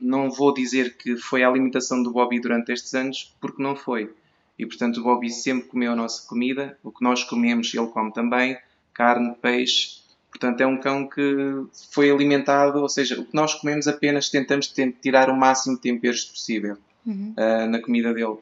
não 0.00 0.30
vou 0.30 0.54
dizer 0.54 0.96
que 0.96 1.16
foi 1.16 1.42
a 1.42 1.48
alimentação 1.48 2.04
do 2.04 2.12
Bobby 2.12 2.38
durante 2.38 2.70
estes 2.70 2.94
anos, 2.94 3.34
porque 3.40 3.60
não 3.60 3.74
foi. 3.74 4.14
E 4.56 4.64
portanto 4.64 4.98
o 4.98 5.02
Bobby 5.02 5.28
sempre 5.28 5.68
comeu 5.68 5.90
a 5.90 5.96
nossa 5.96 6.26
comida, 6.28 6.78
o 6.84 6.92
que 6.92 7.02
nós 7.02 7.24
comemos 7.24 7.74
ele 7.74 7.88
come 7.88 8.12
também, 8.12 8.56
carne, 8.94 9.34
peixe. 9.42 10.00
Portanto 10.30 10.60
é 10.60 10.66
um 10.66 10.78
cão 10.78 11.08
que 11.08 11.66
foi 11.90 12.12
alimentado, 12.12 12.80
ou 12.80 12.88
seja, 12.88 13.20
o 13.20 13.24
que 13.24 13.34
nós 13.34 13.54
comemos 13.54 13.88
apenas 13.88 14.30
tentamos 14.30 14.72
tirar 15.02 15.28
o 15.28 15.36
máximo 15.36 15.74
de 15.74 15.82
temperos 15.82 16.24
possível 16.24 16.78
uhum. 17.06 17.34
uh, 17.36 17.66
na 17.68 17.80
comida 17.80 18.12
dele. 18.12 18.38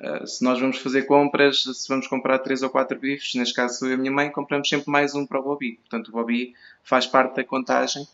Uh, 0.00 0.26
se 0.26 0.42
nós 0.42 0.58
vamos 0.58 0.78
fazer 0.78 1.02
compras, 1.02 1.62
se 1.62 1.88
vamos 1.88 2.06
comprar 2.06 2.38
três 2.40 2.62
ou 2.62 2.70
quatro 2.70 2.98
bifes, 2.98 3.34
neste 3.34 3.54
caso 3.54 3.78
sou 3.78 3.88
eu 3.88 3.92
e 3.92 3.94
a 3.94 3.98
minha 3.98 4.12
mãe, 4.12 4.30
compramos 4.30 4.68
sempre 4.68 4.90
mais 4.90 5.14
um 5.14 5.26
para 5.26 5.40
o 5.40 5.42
Bobby. 5.42 5.78
Portanto 5.82 6.08
o 6.08 6.12
Bobby 6.12 6.54
faz 6.82 7.06
parte 7.06 7.36
da 7.36 7.44
contagem 7.44 8.06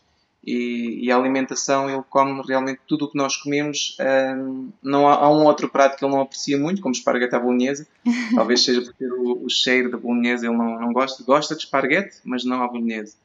e, 0.43 1.05
e, 1.05 1.11
a 1.11 1.17
alimentação 1.17 1.89
ele 1.89 2.03
come 2.09 2.41
realmente 2.47 2.79
tudo 2.87 3.05
o 3.05 3.11
que 3.11 3.17
nós 3.17 3.35
comemos. 3.35 3.97
Um, 3.99 4.71
não 4.81 5.07
há, 5.07 5.15
há, 5.15 5.29
um 5.29 5.43
outro 5.43 5.67
prato 5.67 5.97
que 5.97 6.05
ele 6.05 6.13
não 6.13 6.21
aprecia 6.21 6.57
muito, 6.57 6.81
como 6.81 6.93
esparguete 6.93 7.35
à 7.35 7.39
bolonhesa. 7.39 7.85
Talvez 8.35 8.63
seja 8.63 8.81
por 8.81 8.93
ter 8.93 9.11
o, 9.11 9.43
o, 9.43 9.49
cheiro 9.49 9.91
da 9.91 9.97
bolonhesa, 9.97 10.47
ele 10.47 10.55
não, 10.55 10.79
não 10.79 10.93
gosta. 10.93 11.23
Gosta 11.23 11.55
de 11.55 11.63
esparguete, 11.63 12.19
mas 12.23 12.45
não 12.45 12.63
à 12.63 12.67
bolonhesa. 12.67 13.15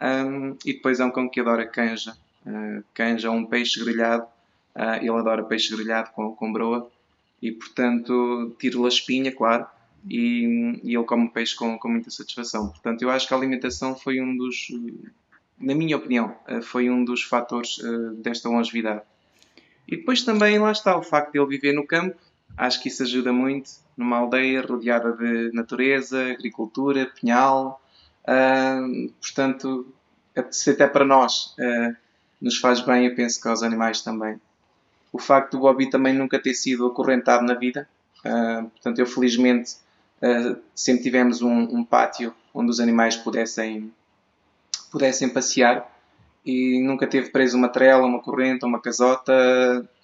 Um, 0.00 0.56
e 0.64 0.74
depois 0.74 1.00
é 1.00 1.04
um 1.04 1.10
cão 1.10 1.28
que 1.28 1.40
adora 1.40 1.66
canja. 1.66 2.16
Uh, 2.46 2.84
canja 2.94 3.28
é 3.28 3.30
um 3.30 3.44
peixe 3.44 3.82
grelhado. 3.82 4.26
Uh, 4.74 4.96
ele 5.00 5.10
adora 5.10 5.44
peixe 5.44 5.74
grelhado 5.74 6.10
com, 6.10 6.34
com 6.34 6.52
broa. 6.52 6.90
E 7.40 7.52
portanto, 7.52 8.54
tiro-lhe 8.58 8.86
a 8.86 8.88
espinha, 8.88 9.32
claro. 9.32 9.66
E, 10.08 10.80
e 10.82 10.94
ele 10.94 11.04
come 11.04 11.28
peixe 11.28 11.54
com, 11.54 11.78
com 11.78 11.88
muita 11.88 12.10
satisfação. 12.10 12.68
Portanto, 12.68 13.02
eu 13.02 13.10
acho 13.10 13.26
que 13.26 13.34
a 13.34 13.36
alimentação 13.36 13.94
foi 13.94 14.20
um 14.20 14.36
dos 14.36 14.68
na 15.58 15.74
minha 15.74 15.96
opinião, 15.96 16.36
eh, 16.46 16.60
foi 16.60 16.90
um 16.90 17.04
dos 17.04 17.22
fatores 17.22 17.78
eh, 17.82 18.22
desta 18.22 18.48
longevidade. 18.48 19.02
E 19.86 19.96
depois 19.96 20.22
também, 20.22 20.58
lá 20.58 20.72
está, 20.72 20.96
o 20.96 21.02
facto 21.02 21.32
de 21.32 21.38
ele 21.38 21.48
viver 21.48 21.72
no 21.72 21.86
campo, 21.86 22.16
acho 22.56 22.82
que 22.82 22.88
isso 22.88 23.02
ajuda 23.02 23.32
muito, 23.32 23.70
numa 23.96 24.18
aldeia 24.18 24.62
rodeada 24.62 25.12
de 25.12 25.52
natureza, 25.52 26.32
agricultura, 26.32 27.10
pinhal, 27.20 27.80
uh, 28.26 29.12
portanto, 29.20 29.86
se 30.50 30.70
até 30.70 30.86
para 30.86 31.04
nós 31.04 31.54
uh, 31.58 31.94
nos 32.40 32.58
faz 32.58 32.80
bem, 32.80 33.06
eu 33.06 33.14
penso 33.14 33.40
que 33.40 33.46
aos 33.46 33.62
animais 33.62 34.00
também. 34.00 34.40
O 35.14 35.18
facto 35.20 35.52
do 35.52 35.60
Bobby 35.60 35.88
também 35.88 36.12
nunca 36.12 36.40
ter 36.40 36.54
sido 36.54 36.88
acorrentado 36.88 37.44
na 37.44 37.54
vida, 37.54 37.88
uh, 38.26 38.68
portanto, 38.68 38.98
eu 38.98 39.06
felizmente 39.06 39.76
sempre 40.74 41.02
tivemos 41.02 41.42
um, 41.42 41.52
um 41.52 41.84
pátio 41.84 42.34
onde 42.54 42.70
os 42.70 42.80
animais 42.80 43.14
pudessem 43.14 43.92
pudessem 44.90 45.28
passear 45.28 45.86
e 46.44 46.80
nunca 46.82 47.06
teve 47.06 47.30
preso 47.30 47.56
uma 47.56 47.68
trela, 47.68 48.06
uma 48.06 48.20
corrente, 48.20 48.64
uma 48.64 48.80
casota, 48.80 49.32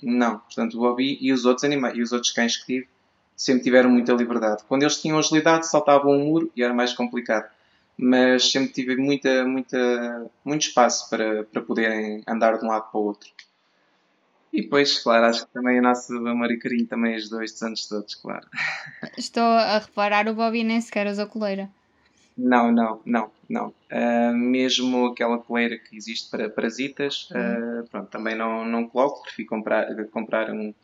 não. 0.03 0.39
Portanto, 0.39 0.75
o 0.75 0.81
Bobby 0.81 1.19
e 1.21 1.33
os 1.33 1.45
outros 1.45 1.65
animais, 1.65 1.97
e 1.97 2.03
os 2.03 2.13
outros 2.13 2.33
cães 2.33 2.57
que 2.57 2.67
tive, 2.67 2.89
sempre 3.37 3.63
tiveram 3.63 3.91
muita 3.91 4.13
liberdade. 4.13 4.63
Quando 4.69 4.83
eles 4.83 5.01
tinham 5.01 5.19
agilidade, 5.19 5.67
saltavam 5.67 6.13
um 6.13 6.25
muro 6.25 6.53
e 6.55 6.63
era 6.63 6.75
mais 6.75 6.93
complicado. 6.93 7.49
Mas 7.97 8.51
sempre 8.51 8.73
tive 8.73 8.97
muita, 8.97 9.45
muita, 9.45 10.31
muito 10.45 10.63
espaço 10.63 11.09
para, 11.11 11.45
para 11.45 11.63
poderem 11.63 12.23
andar 12.29 12.59
de 12.59 12.65
um 12.65 12.69
lado 12.69 12.91
para 12.91 13.01
o 13.01 13.05
outro. 13.05 13.31
E 14.53 14.63
depois, 14.63 14.99
claro, 14.99 15.27
acho 15.27 15.47
que 15.47 15.53
também 15.53 15.79
o 15.79 15.83
nosso 15.83 16.13
amor 16.27 16.51
e 16.51 16.59
carinho 16.59 16.87
também 16.87 17.15
ajudou 17.15 17.43
estes 17.43 17.63
anos 17.63 17.87
todos, 17.87 18.15
claro. 18.17 18.47
Estou 19.17 19.43
a 19.43 19.79
reparar, 19.79 20.29
o 20.29 20.35
Bobby 20.35 20.65
nem 20.65 20.81
sequer 20.81 21.07
usa 21.07 21.25
coleira. 21.25 21.71
Não, 22.37 22.73
não, 22.73 23.01
não, 23.05 23.31
não. 23.49 23.75
Uh, 23.93 24.35
mesmo 24.35 25.07
aquela 25.07 25.39
coleira 25.39 25.79
que 25.79 25.97
existe 25.97 26.31
para 26.31 26.49
parasitas, 26.49 27.29
uh, 27.31 27.87
pronto, 27.91 28.09
também 28.09 28.35
não, 28.35 28.65
não 28.65 28.89
coloco, 28.89 29.23
prefiro 29.23 29.49
comprar, 29.49 29.87
comprar 30.07 30.51
um, 30.51 30.75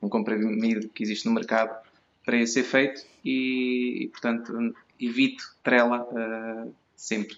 um 0.00 0.08
comprimido 0.08 0.88
que 0.88 1.02
existe 1.02 1.26
no 1.26 1.34
mercado 1.34 1.76
para 2.24 2.36
esse 2.36 2.60
efeito 2.60 3.04
e, 3.24 4.04
e 4.04 4.08
portanto, 4.08 4.74
evito 4.98 5.44
trela 5.62 6.02
uh, 6.02 6.74
sempre. 6.96 7.36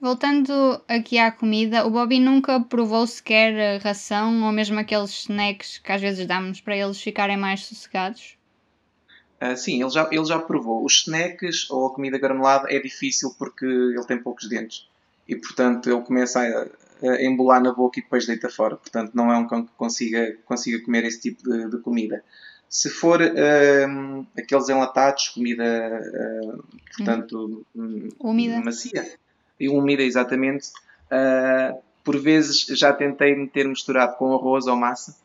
Voltando 0.00 0.80
aqui 0.88 1.18
à 1.18 1.30
comida, 1.30 1.86
o 1.86 1.90
Bobby 1.90 2.18
nunca 2.18 2.58
provou 2.58 3.06
sequer 3.06 3.78
ração 3.82 4.42
ou 4.44 4.50
mesmo 4.50 4.78
aqueles 4.78 5.10
snacks 5.10 5.76
que 5.76 5.92
às 5.92 6.00
vezes 6.00 6.26
damos 6.26 6.58
para 6.58 6.74
eles 6.74 6.98
ficarem 6.98 7.36
mais 7.36 7.66
sossegados? 7.66 8.38
Uh, 9.42 9.54
sim, 9.54 9.82
ele 9.82 9.90
já, 9.90 10.08
ele 10.10 10.24
já 10.24 10.38
provou. 10.38 10.82
Os 10.82 11.02
snacks 11.02 11.70
ou 11.70 11.86
a 11.86 11.94
comida 11.94 12.18
granulada 12.18 12.72
é 12.72 12.78
difícil 12.78 13.34
porque 13.38 13.66
ele 13.66 14.04
tem 14.06 14.18
poucos 14.18 14.48
dentes 14.48 14.88
e, 15.28 15.36
portanto, 15.36 15.90
ele 15.90 16.00
começa 16.00 16.40
a, 16.40 17.06
a 17.06 17.22
embolar 17.22 17.62
na 17.62 17.72
boca 17.72 18.00
e 18.00 18.02
depois 18.02 18.26
deita 18.26 18.48
fora. 18.48 18.76
Portanto, 18.76 19.12
não 19.12 19.30
é 19.30 19.36
um 19.36 19.46
cão 19.46 19.66
que 19.66 19.72
consiga, 19.76 20.34
consiga 20.46 20.82
comer 20.82 21.04
esse 21.04 21.20
tipo 21.20 21.42
de, 21.42 21.70
de 21.70 21.78
comida. 21.78 22.24
Se 22.70 22.88
for 22.88 23.20
uh, 23.20 24.26
aqueles 24.38 24.68
enlatados, 24.70 25.28
comida, 25.28 25.62
uh, 25.64 26.64
portanto, 26.96 27.66
hum. 27.76 28.08
úmida. 28.18 28.60
macia, 28.62 29.06
e 29.60 29.68
úmida, 29.68 30.02
exatamente. 30.02 30.68
Uh, 31.06 31.78
por 32.02 32.18
vezes 32.18 32.62
já 32.62 32.92
tentei 32.92 33.36
meter 33.36 33.68
misturado 33.68 34.16
com 34.16 34.34
arroz 34.34 34.66
ou 34.66 34.74
massa 34.74 35.16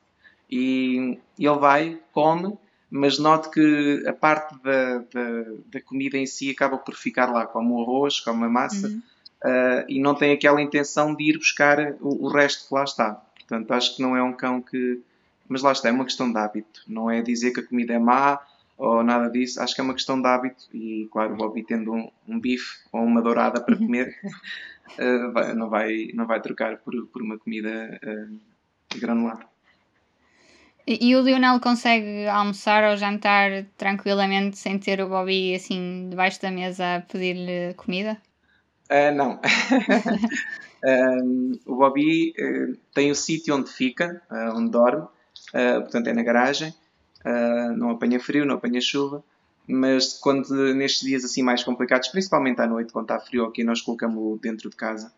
e 0.49 1.17
ele 1.39 1.57
vai, 1.57 1.99
come, 2.11 2.57
mas 2.89 3.17
note 3.17 3.49
que 3.49 4.03
a 4.07 4.13
parte 4.13 4.55
da, 4.61 4.97
da, 4.97 5.51
da, 5.67 5.81
comida 5.81 6.17
em 6.17 6.25
si 6.25 6.51
acaba 6.51 6.77
por 6.77 6.95
ficar 6.95 7.31
lá, 7.31 7.45
como 7.45 7.75
o 7.75 7.81
arroz, 7.81 8.19
como 8.19 8.45
a 8.45 8.49
massa, 8.49 8.87
uhum. 8.87 9.01
uh, 9.43 9.85
e 9.87 9.99
não 9.99 10.13
tem 10.13 10.31
aquela 10.33 10.61
intenção 10.61 11.15
de 11.15 11.23
ir 11.23 11.37
buscar 11.37 11.95
o, 11.99 12.25
o, 12.25 12.27
resto 12.27 12.67
que 12.67 12.73
lá 12.73 12.83
está. 12.83 13.13
Portanto, 13.13 13.71
acho 13.71 13.95
que 13.95 14.01
não 14.01 14.15
é 14.15 14.21
um 14.21 14.33
cão 14.33 14.61
que. 14.61 15.01
Mas 15.47 15.61
lá 15.61 15.71
está, 15.71 15.89
é 15.89 15.91
uma 15.91 16.05
questão 16.05 16.31
de 16.31 16.37
hábito. 16.37 16.81
Não 16.87 17.09
é 17.09 17.21
dizer 17.21 17.51
que 17.51 17.59
a 17.59 17.67
comida 17.67 17.93
é 17.93 17.99
má 17.99 18.39
ou 18.77 19.03
nada 19.03 19.29
disso. 19.29 19.61
Acho 19.61 19.75
que 19.75 19.81
é 19.81 19.83
uma 19.83 19.93
questão 19.93 20.21
de 20.21 20.27
hábito 20.27 20.65
e, 20.73 21.07
claro, 21.11 21.33
o 21.33 21.37
Bobby 21.37 21.63
tendo 21.63 21.93
um, 21.93 22.09
um 22.27 22.39
bife 22.39 22.79
ou 22.91 23.01
uma 23.01 23.21
dourada 23.21 23.61
para 23.61 23.75
uhum. 23.75 23.85
comer, 23.85 24.15
uh, 24.99 25.31
vai, 25.33 25.53
não, 25.53 25.69
vai, 25.69 26.09
não 26.13 26.27
vai 26.27 26.41
trocar 26.41 26.77
por, 26.77 26.93
por 27.07 27.21
uma 27.21 27.37
comida 27.37 27.99
uh, 28.03 28.99
granulada. 28.99 29.45
E, 30.87 31.09
e 31.09 31.15
o 31.15 31.21
Lionel 31.21 31.59
consegue 31.59 32.27
almoçar 32.27 32.83
ou 32.89 32.95
jantar 32.95 33.65
tranquilamente 33.75 34.57
sem 34.57 34.77
ter 34.77 35.01
o 35.01 35.09
Bobby 35.09 35.55
assim 35.55 36.07
debaixo 36.09 36.41
da 36.41 36.51
mesa 36.51 36.97
a 36.97 37.01
pedir-lhe 37.01 37.73
comida? 37.73 38.21
Uh, 38.89 39.15
não. 39.15 39.41
um, 41.23 41.51
o 41.65 41.75
Bobby 41.75 42.33
uh, 42.37 42.77
tem 42.93 43.09
o 43.09 43.15
sítio 43.15 43.55
onde 43.55 43.71
fica, 43.71 44.21
uh, 44.29 44.55
onde 44.57 44.69
dorme, 44.69 45.07
portanto 45.51 46.07
é 46.07 46.13
na 46.13 46.21
garagem. 46.21 46.73
Uh, 47.25 47.75
não 47.75 47.89
apanha 47.89 48.19
frio, 48.19 48.45
não 48.45 48.55
apanha 48.55 48.79
chuva, 48.79 49.23
mas 49.67 50.13
quando 50.13 50.53
nestes 50.75 51.01
dias 51.01 51.25
assim 51.25 51.41
mais 51.41 51.63
complicados, 51.63 52.07
principalmente 52.09 52.61
à 52.61 52.67
noite, 52.67 52.93
quando 52.93 53.05
está 53.05 53.19
frio 53.19 53.45
aqui, 53.45 53.63
nós 53.63 53.81
colocamos-o 53.81 54.37
dentro 54.37 54.69
de 54.69 54.75
casa. 54.75 55.11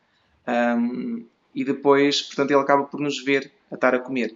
Um, 0.47 1.25
e 1.53 1.65
depois, 1.65 2.21
portanto, 2.21 2.51
ele 2.51 2.61
acaba 2.61 2.83
por 2.83 2.99
nos 2.99 3.23
ver 3.23 3.51
a 3.69 3.75
estar 3.75 3.93
a 3.93 3.99
comer. 3.99 4.35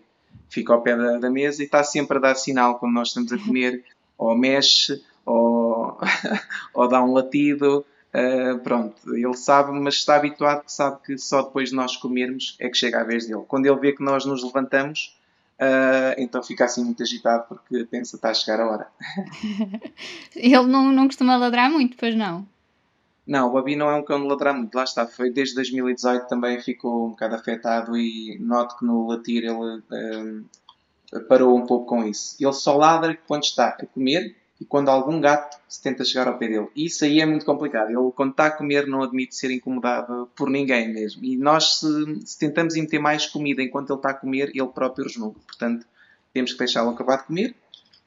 Fica 0.49 0.73
ao 0.73 0.81
pé 0.81 0.97
da, 0.97 1.17
da 1.17 1.29
mesa 1.29 1.61
e 1.61 1.65
está 1.65 1.83
sempre 1.83 2.17
a 2.17 2.21
dar 2.21 2.35
sinal 2.35 2.77
quando 2.77 2.93
nós 2.93 3.09
estamos 3.09 3.31
a 3.31 3.37
comer, 3.45 3.85
ou 4.17 4.35
mexe, 4.37 5.01
ou, 5.25 5.97
ou 6.73 6.87
dá 6.87 7.01
um 7.01 7.13
latido. 7.13 7.85
Uh, 8.13 8.59
pronto, 8.59 9.15
ele 9.15 9.37
sabe, 9.37 9.71
mas 9.79 9.93
está 9.93 10.17
habituado 10.17 10.65
que 10.65 10.73
sabe 10.73 10.99
que 11.05 11.17
só 11.17 11.43
depois 11.43 11.69
de 11.69 11.75
nós 11.75 11.95
comermos 11.95 12.57
é 12.59 12.67
que 12.67 12.77
chega 12.77 12.99
a 12.99 13.03
vez 13.05 13.25
dele. 13.25 13.43
Quando 13.47 13.65
ele 13.65 13.79
vê 13.79 13.93
que 13.93 14.03
nós 14.03 14.25
nos 14.25 14.43
levantamos, 14.43 15.17
Uh, 15.61 16.17
então 16.17 16.41
fica 16.41 16.65
assim 16.65 16.83
muito 16.83 17.03
agitado 17.03 17.45
porque 17.47 17.85
pensa 17.85 18.15
está 18.15 18.31
a 18.31 18.33
chegar 18.33 18.59
a 18.59 18.67
hora. 18.67 18.87
Ele 20.35 20.65
não, 20.65 20.91
não 20.91 21.05
costuma 21.05 21.37
ladrar 21.37 21.69
muito, 21.69 21.95
pois 21.97 22.15
não? 22.15 22.47
Não, 23.27 23.47
o 23.47 23.51
Babi 23.51 23.75
não 23.75 23.87
é 23.87 23.95
um 23.95 24.01
cão 24.03 24.19
de 24.19 24.27
ladrar 24.27 24.55
muito, 24.55 24.73
lá 24.73 24.83
está, 24.83 25.05
foi 25.05 25.29
desde 25.29 25.53
2018 25.53 26.27
também 26.27 26.59
ficou 26.59 27.05
um 27.05 27.09
bocado 27.11 27.35
afetado 27.35 27.95
e 27.95 28.39
noto 28.39 28.75
que 28.75 28.85
no 28.85 29.07
latir 29.07 29.43
ele 29.43 29.53
uh, 29.53 31.19
parou 31.29 31.55
um 31.55 31.67
pouco 31.67 31.85
com 31.85 32.03
isso. 32.05 32.35
Ele 32.39 32.53
só 32.53 32.75
ladra 32.75 33.15
quando 33.27 33.43
está 33.43 33.67
a 33.67 33.85
comer 33.85 34.35
e 34.61 34.65
quando 34.65 34.89
algum 34.89 35.19
gato 35.19 35.57
se 35.67 35.81
tenta 35.81 36.05
chegar 36.05 36.27
ao 36.27 36.37
pé 36.37 36.47
dele. 36.47 36.67
Isso 36.75 37.03
aí 37.03 37.19
é 37.19 37.25
muito 37.25 37.43
complicado. 37.43 37.89
Ele, 37.89 38.11
quando 38.15 38.29
está 38.29 38.45
a 38.45 38.51
comer, 38.51 38.85
não 38.85 39.01
admite 39.01 39.35
ser 39.35 39.49
incomodado 39.49 40.29
por 40.35 40.51
ninguém 40.51 40.93
mesmo. 40.93 41.25
E 41.25 41.35
nós, 41.35 41.79
se, 41.79 42.27
se 42.27 42.37
tentamos 42.37 42.75
meter 42.75 42.99
mais 42.99 43.25
comida 43.25 43.63
enquanto 43.63 43.89
ele 43.89 43.97
está 43.97 44.11
a 44.11 44.13
comer, 44.13 44.51
ele 44.53 44.67
próprio 44.67 45.05
resmunga. 45.05 45.39
Portanto, 45.47 45.83
temos 46.31 46.53
que 46.53 46.59
deixá-lo 46.59 46.91
acabar 46.91 47.17
de 47.17 47.23
comer 47.23 47.55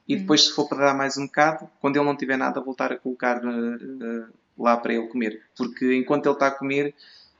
e 0.07 0.15
depois, 0.15 0.45
se 0.45 0.53
for 0.53 0.69
para 0.69 0.85
dar 0.85 0.93
mais 0.93 1.17
um 1.17 1.25
bocado, 1.25 1.69
quando 1.81 1.97
ele 1.97 2.05
não 2.05 2.15
tiver 2.15 2.37
nada, 2.37 2.61
voltar 2.61 2.93
a 2.93 2.97
colocar 2.97 3.43
uh, 3.43 3.49
uh, 3.49 4.27
lá 4.57 4.77
para 4.77 4.93
ele 4.93 5.07
comer. 5.07 5.41
Porque 5.57 5.93
enquanto 5.93 6.27
ele 6.27 6.35
está 6.35 6.47
a 6.47 6.51
comer, 6.51 6.95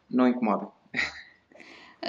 não 0.09 0.27
incomoda. 0.27 0.67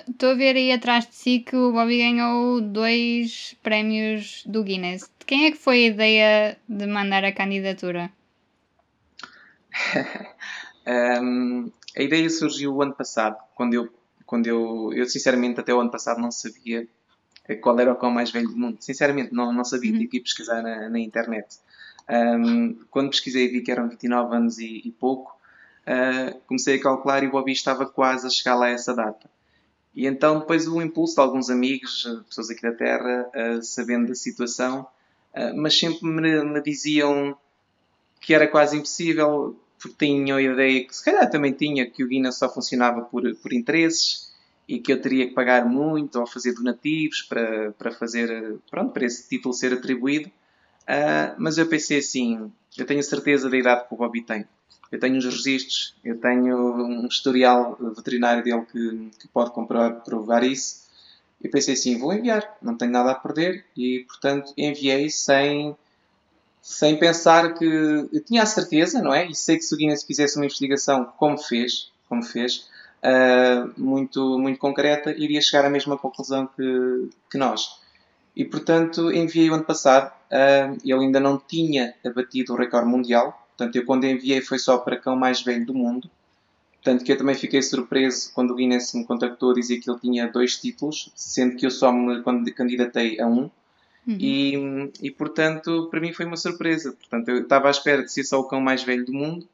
Estou 0.08 0.32
a 0.32 0.34
ver 0.34 0.56
aí 0.56 0.72
atrás 0.72 1.06
de 1.06 1.14
si 1.14 1.40
que 1.40 1.56
o 1.56 1.72
Bobby 1.72 1.98
ganhou 1.98 2.60
dois 2.60 3.56
prémios 3.62 4.42
do 4.44 4.62
Guinness. 4.62 5.10
De 5.18 5.24
quem 5.24 5.46
é 5.46 5.50
que 5.50 5.56
foi 5.56 5.84
a 5.84 5.88
ideia 5.88 6.58
de 6.68 6.86
mandar 6.86 7.24
a 7.24 7.32
candidatura? 7.32 8.10
um, 11.22 11.70
a 11.96 12.02
ideia 12.02 12.28
surgiu 12.28 12.74
o 12.74 12.82
ano 12.82 12.92
passado, 12.92 13.36
quando 13.54 13.74
eu, 13.74 13.88
quando 14.26 14.46
eu, 14.46 14.92
eu 14.92 15.06
sinceramente 15.06 15.60
até 15.60 15.72
o 15.74 15.80
ano 15.80 15.90
passado 15.90 16.20
não 16.20 16.30
sabia 16.30 16.86
qual 17.60 17.78
era 17.78 17.92
o 17.92 17.96
cão 17.96 18.10
mais 18.10 18.30
velho 18.30 18.48
do 18.48 18.56
mundo. 18.56 18.76
Sinceramente 18.80 19.32
não, 19.32 19.52
não 19.52 19.64
sabia, 19.64 19.92
uhum. 19.92 19.98
tive 19.98 20.10
que 20.10 20.20
pesquisar 20.20 20.62
na, 20.62 20.90
na 20.90 20.98
internet. 20.98 21.58
Um, 22.08 22.74
quando 22.90 23.10
pesquisei 23.10 23.48
vi 23.48 23.62
que 23.62 23.70
eram 23.70 23.88
29 23.88 24.36
anos 24.36 24.58
e, 24.58 24.82
e 24.84 24.90
pouco, 24.90 25.38
uh, 25.86 26.38
comecei 26.46 26.76
a 26.76 26.82
calcular 26.82 27.22
e 27.22 27.28
o 27.28 27.30
Bobby 27.30 27.52
estava 27.52 27.86
quase 27.86 28.26
a 28.26 28.30
chegar 28.30 28.56
lá 28.56 28.66
a 28.66 28.70
essa 28.70 28.94
data. 28.94 29.30
E 29.96 30.06
então 30.06 30.40
depois 30.40 30.68
o 30.68 30.82
impulso 30.82 31.14
de 31.14 31.20
alguns 31.22 31.48
amigos, 31.48 32.06
pessoas 32.28 32.50
aqui 32.50 32.60
da 32.60 32.72
Terra, 32.72 33.30
sabendo 33.62 34.08
da 34.08 34.14
situação, 34.14 34.86
uh, 35.34 35.56
mas 35.56 35.78
sempre 35.78 36.06
me, 36.06 36.44
me, 36.44 36.62
diziam 36.62 37.34
que 38.20 38.34
era 38.34 38.46
quase 38.46 38.76
impossível, 38.76 39.58
porque 39.80 40.06
tinham 40.06 40.36
a 40.36 40.42
ideia 40.42 40.86
que 40.86 40.94
se 40.94 41.02
calhar 41.02 41.30
também 41.30 41.52
tinha 41.52 41.88
que 41.88 42.04
o 42.04 42.08
Guinness 42.08 42.36
só 42.36 42.52
funcionava 42.52 43.02
por, 43.02 43.22
por 43.36 43.52
interesses 43.54 44.34
e 44.68 44.78
que 44.78 44.92
eu 44.92 45.00
teria 45.00 45.28
que 45.28 45.32
pagar 45.32 45.64
muito 45.64 46.20
ou 46.20 46.26
fazer 46.26 46.52
donativos 46.52 47.22
para, 47.22 47.72
para 47.72 47.90
fazer, 47.90 48.58
pronto, 48.70 48.92
para 48.92 49.06
esse 49.06 49.26
título 49.26 49.54
ser 49.54 49.72
atribuído. 49.72 50.28
Uh, 50.28 51.34
mas 51.38 51.56
eu 51.56 51.66
pensei 51.66 51.98
assim, 51.98 52.52
eu 52.76 52.84
tenho 52.84 53.02
certeza 53.02 53.48
da 53.48 53.56
idade 53.56 53.88
que 53.88 53.94
o 53.94 53.96
Bobby 53.96 54.22
tem 54.22 54.44
eu 54.90 55.00
tenho 55.00 55.16
uns 55.16 55.24
registros, 55.24 55.94
eu 56.04 56.18
tenho 56.18 56.56
um 56.84 57.06
historial 57.06 57.76
veterinário 57.96 58.42
dele 58.42 58.62
que, 58.70 59.10
que 59.18 59.28
pode 59.28 59.50
comprovar, 59.50 60.02
provar 60.04 60.44
isso. 60.44 60.86
E 61.42 61.48
pensei 61.48 61.74
assim, 61.74 61.98
vou 61.98 62.12
enviar, 62.12 62.56
não 62.62 62.76
tenho 62.76 62.92
nada 62.92 63.10
a 63.10 63.14
perder 63.14 63.64
e, 63.76 64.04
portanto, 64.08 64.52
enviei 64.56 65.10
sem, 65.10 65.76
sem 66.62 66.96
pensar 66.98 67.54
que... 67.54 67.64
Eu 67.64 68.24
tinha 68.24 68.42
a 68.42 68.46
certeza, 68.46 69.02
não 69.02 69.12
é? 69.12 69.26
E 69.26 69.34
sei 69.34 69.56
que 69.56 69.62
se 69.62 69.74
o 69.74 69.76
Guinness 69.76 70.02
fizesse 70.02 70.36
uma 70.36 70.46
investigação 70.46 71.04
como 71.18 71.36
fez, 71.36 71.92
como 72.08 72.22
fez, 72.22 72.68
uh, 73.02 73.72
muito, 73.76 74.38
muito 74.38 74.58
concreta, 74.58 75.10
iria 75.10 75.40
chegar 75.40 75.66
à 75.66 75.70
mesma 75.70 75.98
conclusão 75.98 76.46
que, 76.46 77.10
que 77.30 77.36
nós. 77.36 77.80
E, 78.34 78.44
portanto, 78.44 79.12
enviei 79.12 79.50
o 79.50 79.54
ano 79.54 79.64
passado. 79.64 80.12
Uh, 80.30 80.78
ele 80.84 81.04
ainda 81.04 81.20
não 81.20 81.38
tinha 81.38 81.94
abatido 82.04 82.54
o 82.54 82.56
recorde 82.56 82.88
mundial, 82.88 83.45
Portanto, 83.56 83.76
eu 83.76 83.84
quando 83.84 84.04
enviei 84.04 84.40
foi 84.42 84.58
só 84.58 84.78
para 84.78 84.96
cão 84.96 85.16
mais 85.16 85.40
velho 85.40 85.64
do 85.64 85.74
mundo. 85.74 86.10
Portanto, 86.74 87.04
que 87.04 87.10
eu 87.10 87.18
também 87.18 87.34
fiquei 87.34 87.62
surpreso 87.62 88.30
quando 88.34 88.52
o 88.52 88.54
Guinness 88.54 88.92
me 88.94 89.04
contactou 89.04 89.50
a 89.50 89.54
dizer 89.54 89.78
que 89.78 89.90
ele 89.90 89.98
tinha 89.98 90.28
dois 90.28 90.56
títulos, 90.56 91.10
sendo 91.16 91.56
que 91.56 91.66
eu 91.66 91.70
só 91.70 91.90
me 91.90 92.22
candidatei 92.52 93.20
a 93.20 93.26
um. 93.26 93.50
Uhum. 94.06 94.18
E, 94.20 94.92
e, 95.02 95.10
portanto, 95.10 95.88
para 95.90 96.00
mim 96.00 96.12
foi 96.12 96.26
uma 96.26 96.36
surpresa. 96.36 96.92
Portanto, 96.92 97.28
eu 97.28 97.42
estava 97.42 97.66
à 97.66 97.70
espera 97.70 98.04
de 98.04 98.12
ser 98.12 98.22
só 98.22 98.38
o 98.38 98.44
cão 98.44 98.60
mais 98.60 98.84
velho 98.84 99.04
do 99.04 99.12
mundo. 99.12 99.48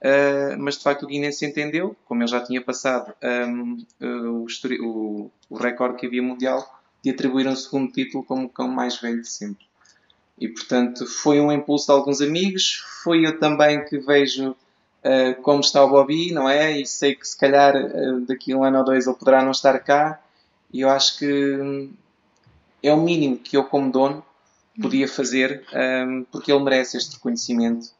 Uh, 0.00 0.58
mas 0.58 0.76
de 0.76 0.82
facto 0.82 1.04
o 1.04 1.06
Guinness 1.06 1.40
entendeu, 1.42 1.94
como 2.06 2.22
ele 2.22 2.30
já 2.30 2.40
tinha 2.40 2.60
passado 2.60 3.14
um, 3.22 3.86
uh, 4.00 4.44
o, 4.44 4.46
o, 4.84 5.30
o 5.48 5.56
recorde 5.56 5.98
que 5.98 6.06
havia 6.06 6.20
mundial, 6.20 6.82
de 7.04 7.10
atribuir 7.10 7.46
um 7.46 7.54
segundo 7.54 7.92
título 7.92 8.24
como 8.24 8.46
o 8.46 8.48
cão 8.48 8.66
mais 8.66 9.00
velho 9.00 9.22
de 9.22 9.28
sempre. 9.28 9.64
E 10.42 10.48
portanto 10.48 11.06
foi 11.06 11.40
um 11.40 11.52
impulso 11.52 11.86
de 11.86 11.92
alguns 11.92 12.20
amigos, 12.20 12.82
foi 13.04 13.24
eu 13.24 13.38
também 13.38 13.84
que 13.84 13.96
vejo 13.96 14.50
uh, 14.50 15.40
como 15.40 15.60
está 15.60 15.84
o 15.84 15.88
Bobby, 15.88 16.32
não 16.32 16.48
é? 16.48 16.80
E 16.80 16.84
sei 16.84 17.14
que 17.14 17.28
se 17.28 17.38
calhar 17.38 17.72
daqui 18.26 18.52
a 18.52 18.56
um 18.56 18.64
ano 18.64 18.78
ou 18.78 18.84
dois 18.84 19.06
ele 19.06 19.14
poderá 19.14 19.44
não 19.44 19.52
estar 19.52 19.78
cá, 19.78 20.20
e 20.72 20.80
eu 20.80 20.90
acho 20.90 21.16
que 21.20 21.90
é 22.82 22.92
o 22.92 23.00
mínimo 23.00 23.38
que 23.38 23.56
eu, 23.56 23.62
como 23.62 23.92
dono, 23.92 24.24
podia 24.80 25.06
fazer, 25.06 25.64
um, 25.72 26.24
porque 26.24 26.50
ele 26.50 26.64
merece 26.64 26.96
este 26.96 27.14
reconhecimento 27.14 27.90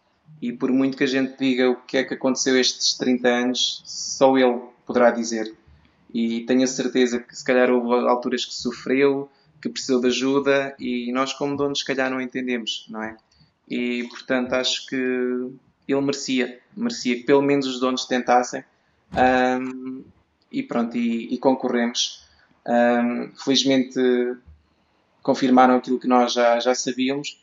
e 0.41 0.53
por 0.53 0.73
muito 0.73 0.97
que 0.97 1.05
a 1.05 1.07
gente 1.07 1.39
diga 1.39 1.71
o 1.71 1.77
que 1.77 1.99
é 1.99 2.03
que 2.03 2.15
aconteceu 2.15 2.59
estes 2.59 2.97
30 2.97 3.29
anos, 3.29 3.83
só 3.87 4.37
ele 4.37 4.63
poderá 4.85 5.13
dizer. 5.13 5.55
E 6.13 6.41
tenho 6.41 6.65
a 6.65 6.67
certeza 6.67 7.21
que 7.21 7.37
se 7.37 7.45
calhar 7.45 7.71
houve 7.71 8.09
alturas 8.09 8.45
que 8.45 8.53
sofreu, 8.53 9.31
que 9.63 9.69
precisou 9.69 10.01
de 10.01 10.09
ajuda 10.09 10.75
e 10.79 11.13
nós 11.13 11.33
como 11.33 11.57
donos 11.57 11.79
se 11.79 11.85
calhar 11.85 12.11
não 12.11 12.21
entendemos, 12.21 12.87
não 12.91 13.03
é? 13.03 13.17
E 13.69 14.05
portanto 14.09 14.53
acho 14.55 14.87
que 14.87 14.97
ele 14.97 16.01
merecia, 16.01 16.61
merecia 16.77 17.17
que 17.17 17.23
pelo 17.23 17.43
menos 17.43 17.67
os 17.67 17.79
donos 17.81 18.05
tentassem 18.07 18.65
um, 19.61 20.03
e 20.51 20.63
pronto, 20.63 20.97
e, 20.97 21.33
e 21.33 21.39
concorremos. 21.39 22.23
Um, 22.67 23.33
felizmente 23.37 23.99
confirmaram 25.23 25.77
aquilo 25.77 25.99
que 25.99 26.07
nós 26.07 26.33
já, 26.33 26.61
já 26.61 26.75
sabíamos 26.75 27.43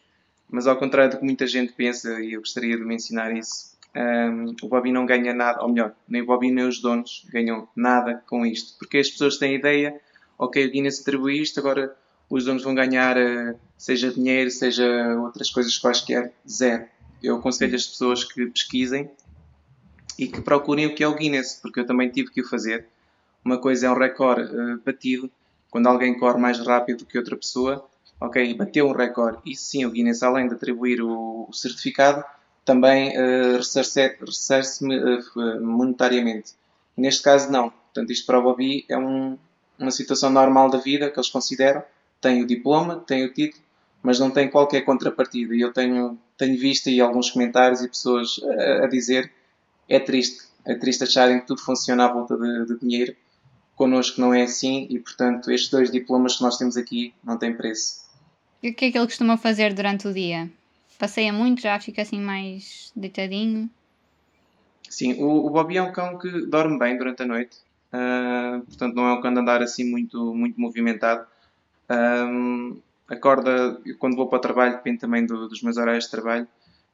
mas 0.49 0.65
ao 0.65 0.77
contrário 0.77 1.11
do 1.11 1.19
que 1.19 1.23
muita 1.23 1.45
gente 1.45 1.73
pensa, 1.73 2.19
e 2.19 2.33
eu 2.33 2.39
gostaria 2.39 2.75
de 2.75 2.83
mencionar 2.83 3.35
isso, 3.35 3.77
um, 3.95 4.55
o 4.63 4.67
Bobby 4.67 4.91
não 4.91 5.05
ganha 5.05 5.33
nada, 5.33 5.61
ou 5.61 5.69
melhor, 5.69 5.93
nem 6.07 6.21
o 6.21 6.25
Bobby 6.25 6.49
nem 6.49 6.65
os 6.65 6.81
donos 6.81 7.25
ganham 7.31 7.67
nada 7.75 8.23
com 8.27 8.45
isto. 8.45 8.77
Porque 8.79 8.97
as 8.97 9.09
pessoas 9.09 9.37
têm 9.37 9.55
ideia, 9.55 9.99
ok, 10.37 10.65
o 10.65 10.71
Guinness 10.71 11.01
atribui 11.01 11.39
isto, 11.39 11.59
agora 11.59 11.95
os 12.29 12.45
donos 12.45 12.63
vão 12.63 12.75
ganhar, 12.75 13.17
uh, 13.17 13.57
seja 13.77 14.11
dinheiro, 14.11 14.51
seja 14.51 14.85
outras 15.19 15.49
coisas 15.49 15.77
quaisquer, 15.77 16.31
zero. 16.47 16.85
Eu 17.21 17.37
aconselho 17.37 17.75
as 17.75 17.85
pessoas 17.85 18.23
que 18.23 18.45
pesquisem 18.47 19.09
e 20.17 20.27
que 20.27 20.41
procurem 20.41 20.85
o 20.85 20.95
que 20.95 21.03
é 21.03 21.07
o 21.07 21.15
Guinness, 21.15 21.59
porque 21.61 21.79
eu 21.79 21.85
também 21.85 22.09
tive 22.09 22.29
que 22.29 22.41
o 22.41 22.47
fazer. 22.47 22.85
Uma 23.43 23.57
coisa 23.57 23.87
é 23.87 23.89
um 23.89 23.97
recorde 23.97 24.53
uh, 24.53 24.79
batido, 24.85 25.29
quando 25.69 25.87
alguém 25.87 26.17
corre 26.17 26.39
mais 26.39 26.59
rápido 26.59 27.05
que 27.05 27.17
outra 27.17 27.37
pessoa, 27.37 27.85
ok, 28.19 28.53
bateu 28.53 28.87
um 28.87 28.91
recorde. 28.91 29.39
E 29.45 29.55
sim, 29.55 29.85
o 29.85 29.91
Guinness, 29.91 30.23
além 30.23 30.47
de 30.47 30.55
atribuir 30.55 31.01
o, 31.01 31.47
o 31.49 31.53
certificado, 31.53 32.23
também 32.65 33.17
uh, 33.17 33.57
ressarce 33.57 34.85
uh, 34.85 35.61
monetariamente. 35.61 36.53
Neste 36.95 37.23
caso, 37.23 37.51
não. 37.51 37.69
Portanto, 37.69 38.11
isto 38.11 38.25
para 38.25 38.39
o 38.39 38.43
Bobby 38.43 38.85
é 38.89 38.97
um, 38.97 39.37
uma 39.77 39.91
situação 39.91 40.29
normal 40.29 40.69
da 40.69 40.77
vida 40.77 41.09
que 41.09 41.17
eles 41.17 41.29
consideram. 41.29 41.81
Tem 42.21 42.41
o 42.41 42.47
diploma, 42.47 42.97
tem 42.97 43.25
o 43.25 43.33
título, 43.33 43.63
mas 44.03 44.19
não 44.19 44.31
tem 44.31 44.49
qualquer 44.49 44.81
contrapartida. 44.81 45.55
E 45.55 45.61
eu 45.61 45.71
tenho, 45.71 46.17
tenho 46.37 46.57
visto 46.57 46.89
aí 46.89 46.99
alguns 46.99 47.29
comentários 47.29 47.81
e 47.81 47.87
pessoas 47.87 48.39
a, 48.43 48.85
a 48.85 48.87
dizer 48.87 49.31
é 49.87 49.99
triste. 49.99 50.47
É 50.65 50.75
triste 50.75 51.03
acharem 51.03 51.39
que 51.39 51.47
tudo 51.47 51.61
funciona 51.61 52.05
à 52.05 52.13
volta 52.13 52.37
de, 52.37 52.65
de 52.65 52.79
dinheiro. 52.79 53.15
Connosco 53.75 54.19
não 54.19 54.33
é 54.33 54.43
assim 54.43 54.87
e, 54.89 54.99
portanto, 54.99 55.49
estes 55.51 55.69
dois 55.69 55.89
diplomas 55.89 56.35
que 56.35 56.43
nós 56.43 56.57
temos 56.57 56.75
aqui 56.75 57.13
não 57.23 57.37
têm 57.37 57.55
preço. 57.55 58.07
E 58.61 58.69
o 58.69 58.73
que 58.73 58.85
é 58.85 58.91
que 58.91 58.97
ele 58.97 59.07
costuma 59.07 59.37
fazer 59.37 59.73
durante 59.73 60.07
o 60.07 60.13
dia? 60.13 60.49
Passeia 60.97 61.31
muito, 61.31 61.61
já 61.61 61.79
fica 61.79 62.01
assim 62.01 62.19
mais 62.19 62.91
deitadinho? 62.93 63.69
Sim, 64.89 65.13
o, 65.23 65.45
o 65.45 65.49
Bobby 65.49 65.77
é 65.77 65.81
um 65.81 65.93
cão 65.93 66.17
que 66.17 66.45
dorme 66.47 66.77
bem 66.77 66.97
durante 66.97 67.23
a 67.23 67.25
noite. 67.25 67.57
Uh, 67.93 68.65
portanto, 68.65 68.95
não 68.95 69.07
é 69.07 69.13
um 69.13 69.21
cão 69.21 69.33
de 69.33 69.39
andar 69.39 69.61
assim 69.61 69.89
muito, 69.89 70.35
muito 70.35 70.59
movimentado. 70.59 71.25
Um, 71.89 72.79
acorda, 73.07 73.79
quando 73.97 74.15
vou 74.15 74.27
para 74.27 74.37
o 74.37 74.41
trabalho, 74.41 74.73
depende 74.73 74.99
também 74.99 75.25
do, 75.25 75.47
dos 75.47 75.61
meus 75.61 75.77
horários 75.77 76.05
de 76.05 76.11
trabalho, 76.11 76.47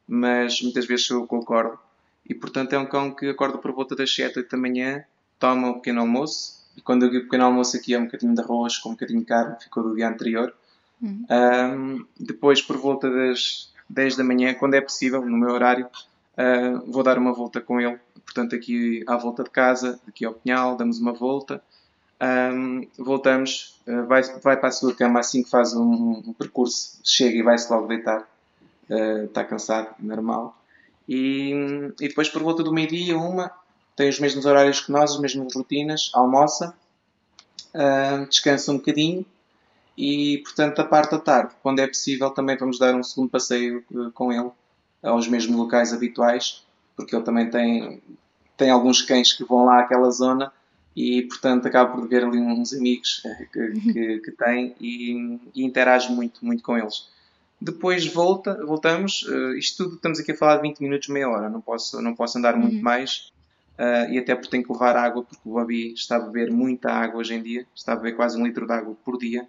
mas 0.06 0.60
muitas 0.62 0.86
vezes 0.86 1.08
eu 1.10 1.26
concordo. 1.26 1.78
E 2.28 2.34
portanto 2.34 2.72
é 2.72 2.78
um 2.78 2.86
cão 2.86 3.14
que 3.14 3.28
acorda 3.28 3.58
por 3.58 3.72
volta 3.72 3.94
das 3.94 4.12
7, 4.12 4.38
8 4.38 4.50
da 4.50 4.58
manhã, 4.58 5.04
toma 5.38 5.68
um 5.68 5.74
pequeno 5.74 6.00
almoço. 6.00 6.56
E 6.76 6.80
quando 6.80 7.04
eu 7.04 7.10
digo 7.10 7.24
pequeno 7.24 7.44
almoço 7.44 7.76
aqui 7.76 7.94
é 7.94 7.98
um 7.98 8.04
bocadinho 8.04 8.34
de 8.34 8.40
arroz 8.40 8.78
com 8.78 8.90
um 8.90 8.92
bocadinho 8.92 9.20
de 9.20 9.26
carne, 9.26 9.56
ficou 9.60 9.82
do 9.82 9.94
dia 9.94 10.08
anterior. 10.08 10.52
Uhum. 11.00 11.26
Um, 11.30 12.06
depois, 12.18 12.62
por 12.62 12.76
volta 12.76 13.10
das 13.10 13.72
10 13.88 14.16
da 14.16 14.24
manhã, 14.24 14.54
quando 14.54 14.74
é 14.74 14.80
possível, 14.80 15.24
no 15.24 15.36
meu 15.36 15.50
horário, 15.50 15.86
uh, 15.86 16.90
vou 16.90 17.02
dar 17.02 17.18
uma 17.18 17.32
volta 17.32 17.60
com 17.60 17.80
ele. 17.80 17.98
Portanto, 18.24 18.54
aqui 18.54 19.04
à 19.06 19.16
volta 19.16 19.44
de 19.44 19.50
casa, 19.50 20.00
aqui 20.08 20.24
ao 20.24 20.34
Pinhal, 20.34 20.76
damos 20.76 20.98
uma 20.98 21.12
volta. 21.12 21.62
Um, 22.20 22.86
voltamos, 22.98 23.78
uh, 23.86 24.06
vai, 24.06 24.22
vai 24.22 24.56
para 24.56 24.68
a 24.68 24.72
sua 24.72 24.94
cama 24.94 25.20
assim 25.20 25.42
que 25.42 25.50
faz 25.50 25.74
um, 25.74 26.22
um 26.26 26.32
percurso, 26.32 26.98
chega 27.04 27.36
e 27.36 27.42
vai-se 27.42 27.70
logo 27.70 27.86
deitar. 27.86 28.26
Uh, 28.88 29.24
está 29.24 29.44
cansado, 29.44 29.94
normal. 29.98 30.56
E, 31.08 31.52
e 32.00 32.08
depois, 32.08 32.28
por 32.28 32.42
volta 32.42 32.62
do 32.62 32.72
meio-dia, 32.72 33.16
uma, 33.16 33.50
tem 33.94 34.08
os 34.08 34.18
mesmos 34.18 34.46
horários 34.46 34.80
que 34.80 34.90
nós, 34.90 35.12
as 35.12 35.20
mesmas 35.20 35.54
rotinas, 35.54 36.10
almoça, 36.14 36.74
uh, 37.74 38.26
descansa 38.26 38.72
um 38.72 38.76
bocadinho 38.76 39.24
e, 39.96 40.38
portanto, 40.38 40.80
a 40.80 40.84
parte 40.84 41.12
da 41.12 41.18
tarde, 41.18 41.54
quando 41.62 41.78
é 41.78 41.86
possível, 41.86 42.30
também 42.30 42.56
vamos 42.56 42.78
dar 42.78 42.94
um 42.94 43.02
segundo 43.02 43.30
passeio 43.30 43.84
uh, 43.90 44.10
com 44.12 44.32
ele 44.32 44.50
aos 45.02 45.26
mesmos 45.26 45.56
locais 45.56 45.92
habituais, 45.92 46.64
porque 46.94 47.14
ele 47.14 47.24
também 47.24 47.48
tem, 47.48 48.02
tem 48.56 48.70
alguns 48.70 49.00
cães 49.02 49.32
que 49.32 49.44
vão 49.44 49.64
lá 49.64 49.80
àquela 49.80 50.10
zona 50.10 50.52
e, 50.96 51.22
portanto, 51.22 51.66
acaba 51.68 51.92
por 51.92 52.08
ver 52.08 52.24
ali 52.24 52.38
uns 52.38 52.72
amigos 52.72 53.20
eh, 53.26 53.46
que, 53.52 53.80
que, 53.80 54.18
que 54.20 54.30
tem 54.32 54.74
e, 54.80 55.38
e, 55.54 55.62
interage 55.62 56.10
muito, 56.10 56.42
muito 56.42 56.62
com 56.62 56.78
eles. 56.78 57.10
Depois 57.60 58.06
volta, 58.06 58.64
voltamos, 58.64 59.22
uh, 59.24 59.54
isto 59.54 59.84
tudo 59.84 59.96
estamos 59.96 60.18
aqui 60.18 60.32
a 60.32 60.36
falar 60.36 60.56
de 60.56 60.62
20 60.62 60.80
minutos, 60.80 61.08
meia 61.08 61.28
hora, 61.28 61.50
não 61.50 61.60
posso, 61.60 62.00
não 62.00 62.14
posso 62.14 62.38
andar 62.38 62.56
muito 62.56 62.76
uhum. 62.76 62.82
mais, 62.82 63.30
uh, 63.78 64.10
e 64.10 64.18
até 64.18 64.34
porque 64.34 64.50
tenho 64.50 64.64
que 64.64 64.72
levar 64.72 64.96
água, 64.96 65.22
porque 65.22 65.42
o 65.46 65.52
Bobby 65.52 65.92
está 65.92 66.16
a 66.16 66.20
beber 66.20 66.50
muita 66.50 66.90
água 66.90 67.20
hoje 67.20 67.34
em 67.34 67.42
dia, 67.42 67.66
está 67.74 67.92
a 67.92 67.96
beber 67.96 68.16
quase 68.16 68.40
um 68.40 68.46
litro 68.46 68.66
de 68.66 68.72
água 68.72 68.96
por 69.04 69.18
dia, 69.18 69.46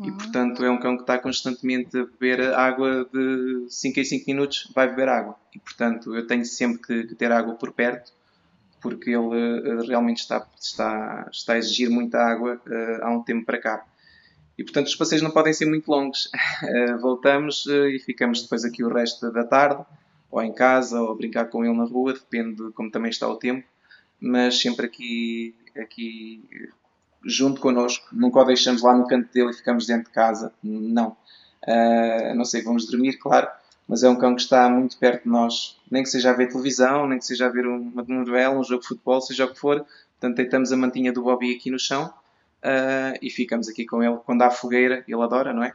e 0.00 0.10
portanto 0.10 0.64
é 0.64 0.70
um 0.70 0.78
cão 0.78 0.96
que 0.96 1.02
está 1.02 1.18
constantemente 1.18 1.96
a 1.98 2.04
beber 2.04 2.54
água 2.54 3.08
de 3.12 3.66
5 3.68 4.00
em 4.00 4.04
5 4.04 4.24
minutos, 4.26 4.70
vai 4.74 4.88
beber 4.88 5.08
água. 5.08 5.36
E 5.54 5.58
portanto 5.58 6.14
eu 6.16 6.26
tenho 6.26 6.44
sempre 6.44 7.06
que, 7.06 7.14
ter 7.14 7.30
água 7.30 7.54
por 7.54 7.72
perto, 7.72 8.12
porque 8.82 9.10
ele 9.10 9.18
uh, 9.18 9.86
realmente 9.86 10.18
está, 10.18 10.46
está, 10.60 11.28
está 11.32 11.52
a 11.54 11.58
exigir 11.58 11.88
muita 11.88 12.18
água 12.18 12.60
uh, 12.66 13.04
há 13.04 13.10
um 13.10 13.22
tempo 13.22 13.46
para 13.46 13.58
cá. 13.58 13.86
E 14.58 14.64
portanto 14.64 14.88
os 14.88 14.96
passeios 14.96 15.22
não 15.22 15.30
podem 15.30 15.52
ser 15.54 15.66
muito 15.66 15.90
longos. 15.90 16.30
Uh, 16.62 16.98
voltamos 17.00 17.64
e 17.66 17.98
ficamos 18.00 18.42
depois 18.42 18.64
aqui 18.64 18.82
o 18.82 18.92
resto 18.92 19.30
da 19.30 19.44
tarde, 19.44 19.84
ou 20.30 20.42
em 20.42 20.52
casa, 20.52 21.00
ou 21.00 21.12
a 21.12 21.14
brincar 21.14 21.46
com 21.46 21.64
ele 21.64 21.76
na 21.76 21.84
rua, 21.84 22.12
depende 22.12 22.56
de 22.56 22.72
como 22.72 22.90
também 22.90 23.10
está 23.10 23.28
o 23.28 23.36
tempo, 23.36 23.66
mas 24.20 24.60
sempre 24.60 24.86
aqui, 24.86 25.54
aqui 25.76 26.42
junto 27.24 27.60
connosco, 27.60 28.08
nunca 28.12 28.40
o 28.40 28.44
deixamos 28.44 28.82
lá 28.82 28.96
no 28.96 29.06
canto 29.06 29.32
dele 29.32 29.50
e 29.50 29.54
ficamos 29.54 29.86
dentro 29.86 30.06
de 30.06 30.10
casa, 30.10 30.52
não. 30.62 31.16
Uh, 31.64 32.34
não 32.34 32.44
sei, 32.44 32.62
vamos 32.62 32.86
dormir, 32.86 33.18
claro, 33.18 33.48
mas 33.92 34.02
é 34.02 34.08
um 34.08 34.16
cão 34.16 34.34
que 34.34 34.40
está 34.40 34.70
muito 34.70 34.96
perto 34.96 35.24
de 35.24 35.28
nós, 35.28 35.78
nem 35.90 36.02
que 36.02 36.08
seja 36.08 36.30
a 36.30 36.32
ver 36.32 36.48
televisão, 36.48 37.06
nem 37.06 37.18
que 37.18 37.26
seja 37.26 37.44
a 37.44 37.50
ver 37.50 37.66
uma 37.66 38.02
novela, 38.02 38.58
um 38.58 38.64
jogo 38.64 38.80
de 38.80 38.88
futebol, 38.88 39.20
seja 39.20 39.44
o 39.44 39.48
que 39.52 39.58
for. 39.58 39.84
Portanto, 40.18 40.36
deitamos 40.36 40.72
a 40.72 40.78
mantinha 40.78 41.12
do 41.12 41.22
Bobby 41.22 41.54
aqui 41.54 41.70
no 41.70 41.78
chão 41.78 42.06
uh, 42.06 43.18
e 43.20 43.28
ficamos 43.28 43.68
aqui 43.68 43.84
com 43.84 44.02
ele. 44.02 44.16
Quando 44.24 44.40
há 44.40 44.50
fogueira, 44.50 45.04
ele 45.06 45.22
adora, 45.22 45.52
não 45.52 45.62
é? 45.62 45.74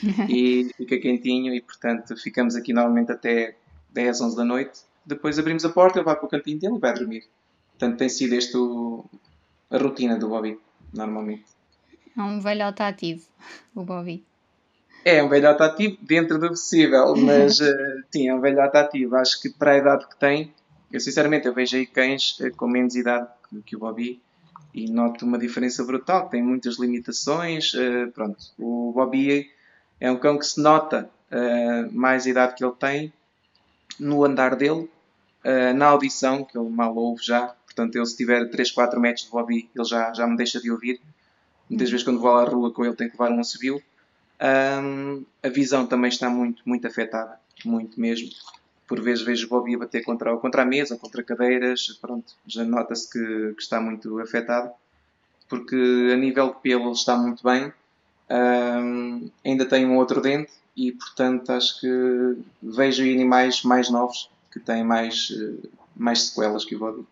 e 0.26 0.70
fica 0.74 0.98
quentinho 0.98 1.54
e, 1.54 1.60
portanto, 1.60 2.16
ficamos 2.16 2.56
aqui 2.56 2.72
normalmente 2.72 3.12
até 3.12 3.54
10, 3.90 4.22
11 4.22 4.36
da 4.38 4.44
noite. 4.46 4.80
Depois 5.04 5.38
abrimos 5.38 5.62
a 5.62 5.68
porta, 5.68 5.98
ele 5.98 6.06
vai 6.06 6.16
para 6.16 6.24
o 6.24 6.30
cantinho 6.30 6.58
dele 6.58 6.76
e 6.76 6.80
vai 6.80 6.94
dormir. 6.94 7.24
Portanto, 7.72 7.98
tem 7.98 8.08
sido 8.08 8.36
este 8.36 8.56
o, 8.56 9.04
a 9.70 9.76
rotina 9.76 10.16
do 10.16 10.30
Bobby 10.30 10.58
normalmente. 10.94 11.44
É 12.16 12.22
um 12.22 12.40
velhote 12.40 12.82
ativo, 12.82 13.26
o 13.74 13.84
Bobby. 13.84 14.24
É 15.04 15.22
um 15.22 15.28
velhote 15.28 15.62
ativo 15.62 15.98
dentro 16.02 16.38
do 16.38 16.48
possível, 16.48 17.14
mas 17.16 17.60
uh, 17.60 18.04
sim, 18.10 18.28
é 18.28 18.34
um 18.34 18.40
velhote 18.40 18.76
ativo. 18.76 19.16
Acho 19.16 19.40
que 19.40 19.50
para 19.50 19.72
a 19.72 19.76
idade 19.78 20.06
que 20.06 20.16
tem, 20.16 20.52
eu 20.92 21.00
sinceramente 21.00 21.46
eu 21.46 21.54
vejo 21.54 21.76
aí 21.76 21.86
cães 21.86 22.38
uh, 22.40 22.54
com 22.56 22.66
menos 22.68 22.94
idade 22.94 23.28
que, 23.48 23.62
que, 23.62 23.76
o 23.76 23.78
Bobby 23.78 24.20
e 24.74 24.90
noto 24.90 25.24
uma 25.24 25.38
diferença 25.38 25.84
brutal. 25.84 26.28
Tem 26.28 26.42
muitas 26.42 26.78
limitações. 26.78 27.72
Uh, 27.74 28.10
pronto, 28.12 28.38
o 28.58 28.92
Bobby 28.92 29.50
é 30.00 30.10
um 30.10 30.16
cão 30.16 30.38
que 30.38 30.46
se 30.46 30.60
nota 30.60 31.08
mais 31.92 32.26
a 32.26 32.30
idade 32.30 32.54
que 32.56 32.64
ele 32.64 32.72
tem 32.72 33.12
no 34.00 34.24
andar 34.24 34.56
dele, 34.56 34.90
na 35.76 35.86
audição, 35.86 36.42
que 36.42 36.58
ele 36.58 36.68
mal 36.68 36.92
ouve 36.96 37.22
já, 37.22 37.54
Portanto, 37.70 37.96
ele 37.96 38.06
se 38.06 38.16
tiver 38.16 38.50
3, 38.50 38.70
4 38.72 39.00
metros 39.00 39.24
de 39.24 39.30
Bobby, 39.30 39.70
ele 39.74 39.84
já, 39.84 40.12
já 40.12 40.26
me 40.26 40.36
deixa 40.36 40.60
de 40.60 40.70
ouvir. 40.70 41.00
Muitas 41.68 41.88
vezes 41.88 42.04
quando 42.04 42.20
vou 42.20 42.34
à 42.34 42.44
rua 42.44 42.72
com 42.72 42.84
ele 42.84 42.96
tenho 42.96 43.10
que 43.10 43.16
levar 43.16 43.32
um 43.32 43.44
civil. 43.44 43.80
Um, 44.40 45.24
a 45.42 45.48
visão 45.48 45.86
também 45.86 46.08
está 46.08 46.30
muito, 46.30 46.62
muito 46.64 46.86
afetada, 46.86 47.38
muito 47.64 48.00
mesmo. 48.00 48.30
por 48.88 49.00
vezes 49.00 49.22
vejo 49.22 49.46
o 49.46 49.50
Bobby 49.50 49.74
a 49.74 49.78
bater 49.78 50.02
contra, 50.02 50.34
contra 50.38 50.62
a 50.62 50.64
mesa, 50.64 50.96
contra 50.96 51.22
cadeiras, 51.22 51.98
pronto, 52.00 52.32
já 52.46 52.64
nota-se 52.64 53.10
que, 53.10 53.54
que, 53.54 53.62
está 53.62 53.80
muito 53.80 54.18
afetado, 54.18 54.70
porque 55.48 55.76
a 56.12 56.16
nível 56.16 56.54
de 56.54 56.60
pelo 56.60 56.84
ele 56.84 56.92
está 56.92 57.16
muito 57.16 57.44
bem, 57.44 57.72
um, 58.30 59.30
ainda 59.44 59.66
tem 59.66 59.86
um 59.86 59.96
outro 59.96 60.20
dente 60.20 60.52
e, 60.76 60.92
portanto, 60.92 61.50
acho 61.50 61.80
que 61.80 62.38
vejo 62.62 63.02
animais 63.02 63.62
mais 63.62 63.90
novos 63.90 64.30
que 64.50 64.58
têm 64.58 64.82
mais, 64.82 65.28
mais 65.94 66.22
sequelas 66.22 66.64
que 66.64 66.74
o 66.74 66.78
Bobby. 66.78 67.06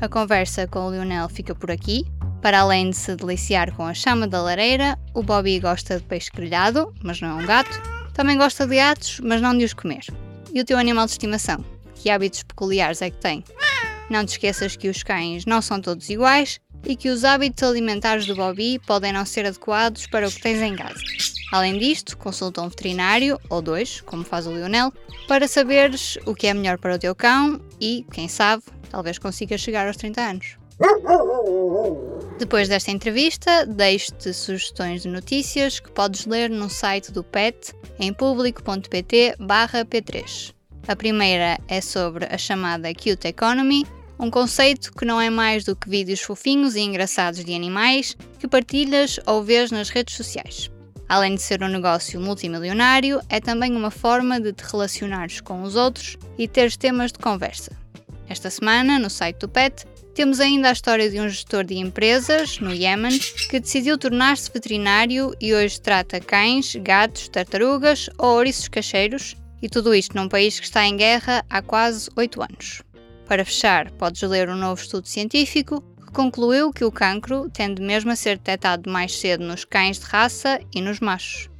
A 0.00 0.08
conversa 0.08 0.66
com 0.66 0.86
o 0.86 0.90
Lionel 0.90 1.28
fica 1.28 1.54
por 1.54 1.70
aqui. 1.70 2.04
Para 2.46 2.60
além 2.60 2.90
de 2.90 2.96
se 2.96 3.16
deliciar 3.16 3.74
com 3.74 3.84
a 3.84 3.92
chama 3.92 4.24
da 4.28 4.40
lareira, 4.40 4.96
o 5.12 5.20
Bobby 5.20 5.58
gosta 5.58 5.96
de 5.96 6.04
peixe 6.04 6.30
grelhado, 6.32 6.94
mas 7.02 7.20
não 7.20 7.30
é 7.30 7.42
um 7.42 7.44
gato, 7.44 7.82
também 8.14 8.38
gosta 8.38 8.64
de 8.64 8.76
gatos, 8.76 9.18
mas 9.18 9.40
não 9.40 9.58
de 9.58 9.64
os 9.64 9.74
comer. 9.74 10.06
E 10.54 10.60
o 10.60 10.64
teu 10.64 10.78
animal 10.78 11.06
de 11.06 11.10
estimação? 11.10 11.64
Que 11.96 12.08
hábitos 12.08 12.44
peculiares 12.44 13.02
é 13.02 13.10
que 13.10 13.16
tem? 13.16 13.42
Não 14.08 14.24
te 14.24 14.28
esqueças 14.28 14.76
que 14.76 14.88
os 14.88 15.02
cães 15.02 15.44
não 15.44 15.60
são 15.60 15.80
todos 15.80 16.08
iguais 16.08 16.60
e 16.84 16.94
que 16.94 17.08
os 17.08 17.24
hábitos 17.24 17.64
alimentares 17.64 18.26
do 18.26 18.36
Bobby 18.36 18.78
podem 18.86 19.12
não 19.12 19.26
ser 19.26 19.44
adequados 19.44 20.06
para 20.06 20.28
o 20.28 20.30
que 20.30 20.40
tens 20.40 20.62
em 20.62 20.76
casa. 20.76 21.00
Além 21.50 21.76
disto, 21.76 22.16
consulta 22.16 22.62
um 22.62 22.68
veterinário, 22.68 23.40
ou 23.50 23.60
dois, 23.60 24.00
como 24.02 24.22
faz 24.22 24.46
o 24.46 24.52
Lionel, 24.52 24.92
para 25.26 25.48
saberes 25.48 26.16
o 26.24 26.32
que 26.32 26.46
é 26.46 26.54
melhor 26.54 26.78
para 26.78 26.94
o 26.94 26.98
teu 27.00 27.12
cão 27.12 27.60
e, 27.80 28.06
quem 28.12 28.28
sabe, 28.28 28.62
talvez 28.88 29.18
consigas 29.18 29.60
chegar 29.60 29.88
aos 29.88 29.96
30 29.96 30.20
anos. 30.20 30.65
Depois 32.38 32.68
desta 32.68 32.90
entrevista, 32.90 33.64
deixo-te 33.64 34.34
sugestões 34.34 35.02
de 35.02 35.08
notícias 35.08 35.80
que 35.80 35.90
podes 35.90 36.26
ler 36.26 36.50
no 36.50 36.68
site 36.68 37.10
do 37.10 37.24
PET 37.24 37.72
em 37.98 38.12
público.pt/p3. 38.12 40.52
A 40.86 40.94
primeira 40.94 41.58
é 41.66 41.80
sobre 41.80 42.26
a 42.26 42.36
chamada 42.36 42.92
Cute 42.92 43.26
Economy, 43.26 43.86
um 44.18 44.30
conceito 44.30 44.92
que 44.92 45.04
não 45.04 45.20
é 45.20 45.28
mais 45.30 45.64
do 45.64 45.74
que 45.74 45.88
vídeos 45.88 46.20
fofinhos 46.20 46.76
e 46.76 46.80
engraçados 46.80 47.44
de 47.44 47.54
animais 47.54 48.16
que 48.38 48.46
partilhas 48.46 49.18
ou 49.26 49.42
vês 49.42 49.70
nas 49.70 49.88
redes 49.88 50.14
sociais. 50.14 50.70
Além 51.08 51.36
de 51.36 51.42
ser 51.42 51.62
um 51.62 51.68
negócio 51.68 52.20
multimilionário, 52.20 53.20
é 53.28 53.40
também 53.40 53.74
uma 53.74 53.90
forma 53.90 54.40
de 54.40 54.52
te 54.52 54.62
relacionares 54.62 55.40
com 55.40 55.62
os 55.62 55.74
outros 55.74 56.18
e 56.36 56.46
teres 56.46 56.76
temas 56.76 57.12
de 57.12 57.18
conversa. 57.18 57.72
Esta 58.28 58.50
semana, 58.50 58.98
no 58.98 59.08
site 59.08 59.38
do 59.38 59.48
PET, 59.48 59.86
temos 60.16 60.40
ainda 60.40 60.70
a 60.70 60.72
história 60.72 61.10
de 61.10 61.20
um 61.20 61.28
gestor 61.28 61.62
de 61.62 61.74
empresas, 61.74 62.58
no 62.58 62.72
Iémen, 62.72 63.18
que 63.50 63.60
decidiu 63.60 63.98
tornar-se 63.98 64.50
veterinário 64.50 65.36
e 65.38 65.52
hoje 65.52 65.78
trata 65.78 66.18
cães, 66.18 66.74
gatos, 66.74 67.28
tartarugas 67.28 68.08
ou 68.16 68.36
ouriços 68.36 68.66
cacheiros, 68.66 69.36
e 69.60 69.68
tudo 69.68 69.94
isto 69.94 70.16
num 70.16 70.26
país 70.26 70.58
que 70.58 70.64
está 70.64 70.86
em 70.86 70.96
guerra 70.96 71.44
há 71.50 71.60
quase 71.60 72.08
8 72.16 72.40
anos. 72.40 72.82
Para 73.26 73.44
fechar, 73.44 73.90
podes 73.90 74.22
ler 74.22 74.48
um 74.48 74.56
novo 74.56 74.80
estudo 74.80 75.06
científico 75.06 75.82
que 75.82 76.12
concluiu 76.14 76.72
que 76.72 76.84
o 76.84 76.90
cancro 76.90 77.50
tende 77.50 77.82
mesmo 77.82 78.10
a 78.10 78.16
ser 78.16 78.38
detectado 78.38 78.90
mais 78.90 79.14
cedo 79.18 79.44
nos 79.44 79.66
cães 79.66 79.98
de 79.98 80.06
raça 80.06 80.58
e 80.74 80.80
nos 80.80 80.98
machos. 80.98 81.50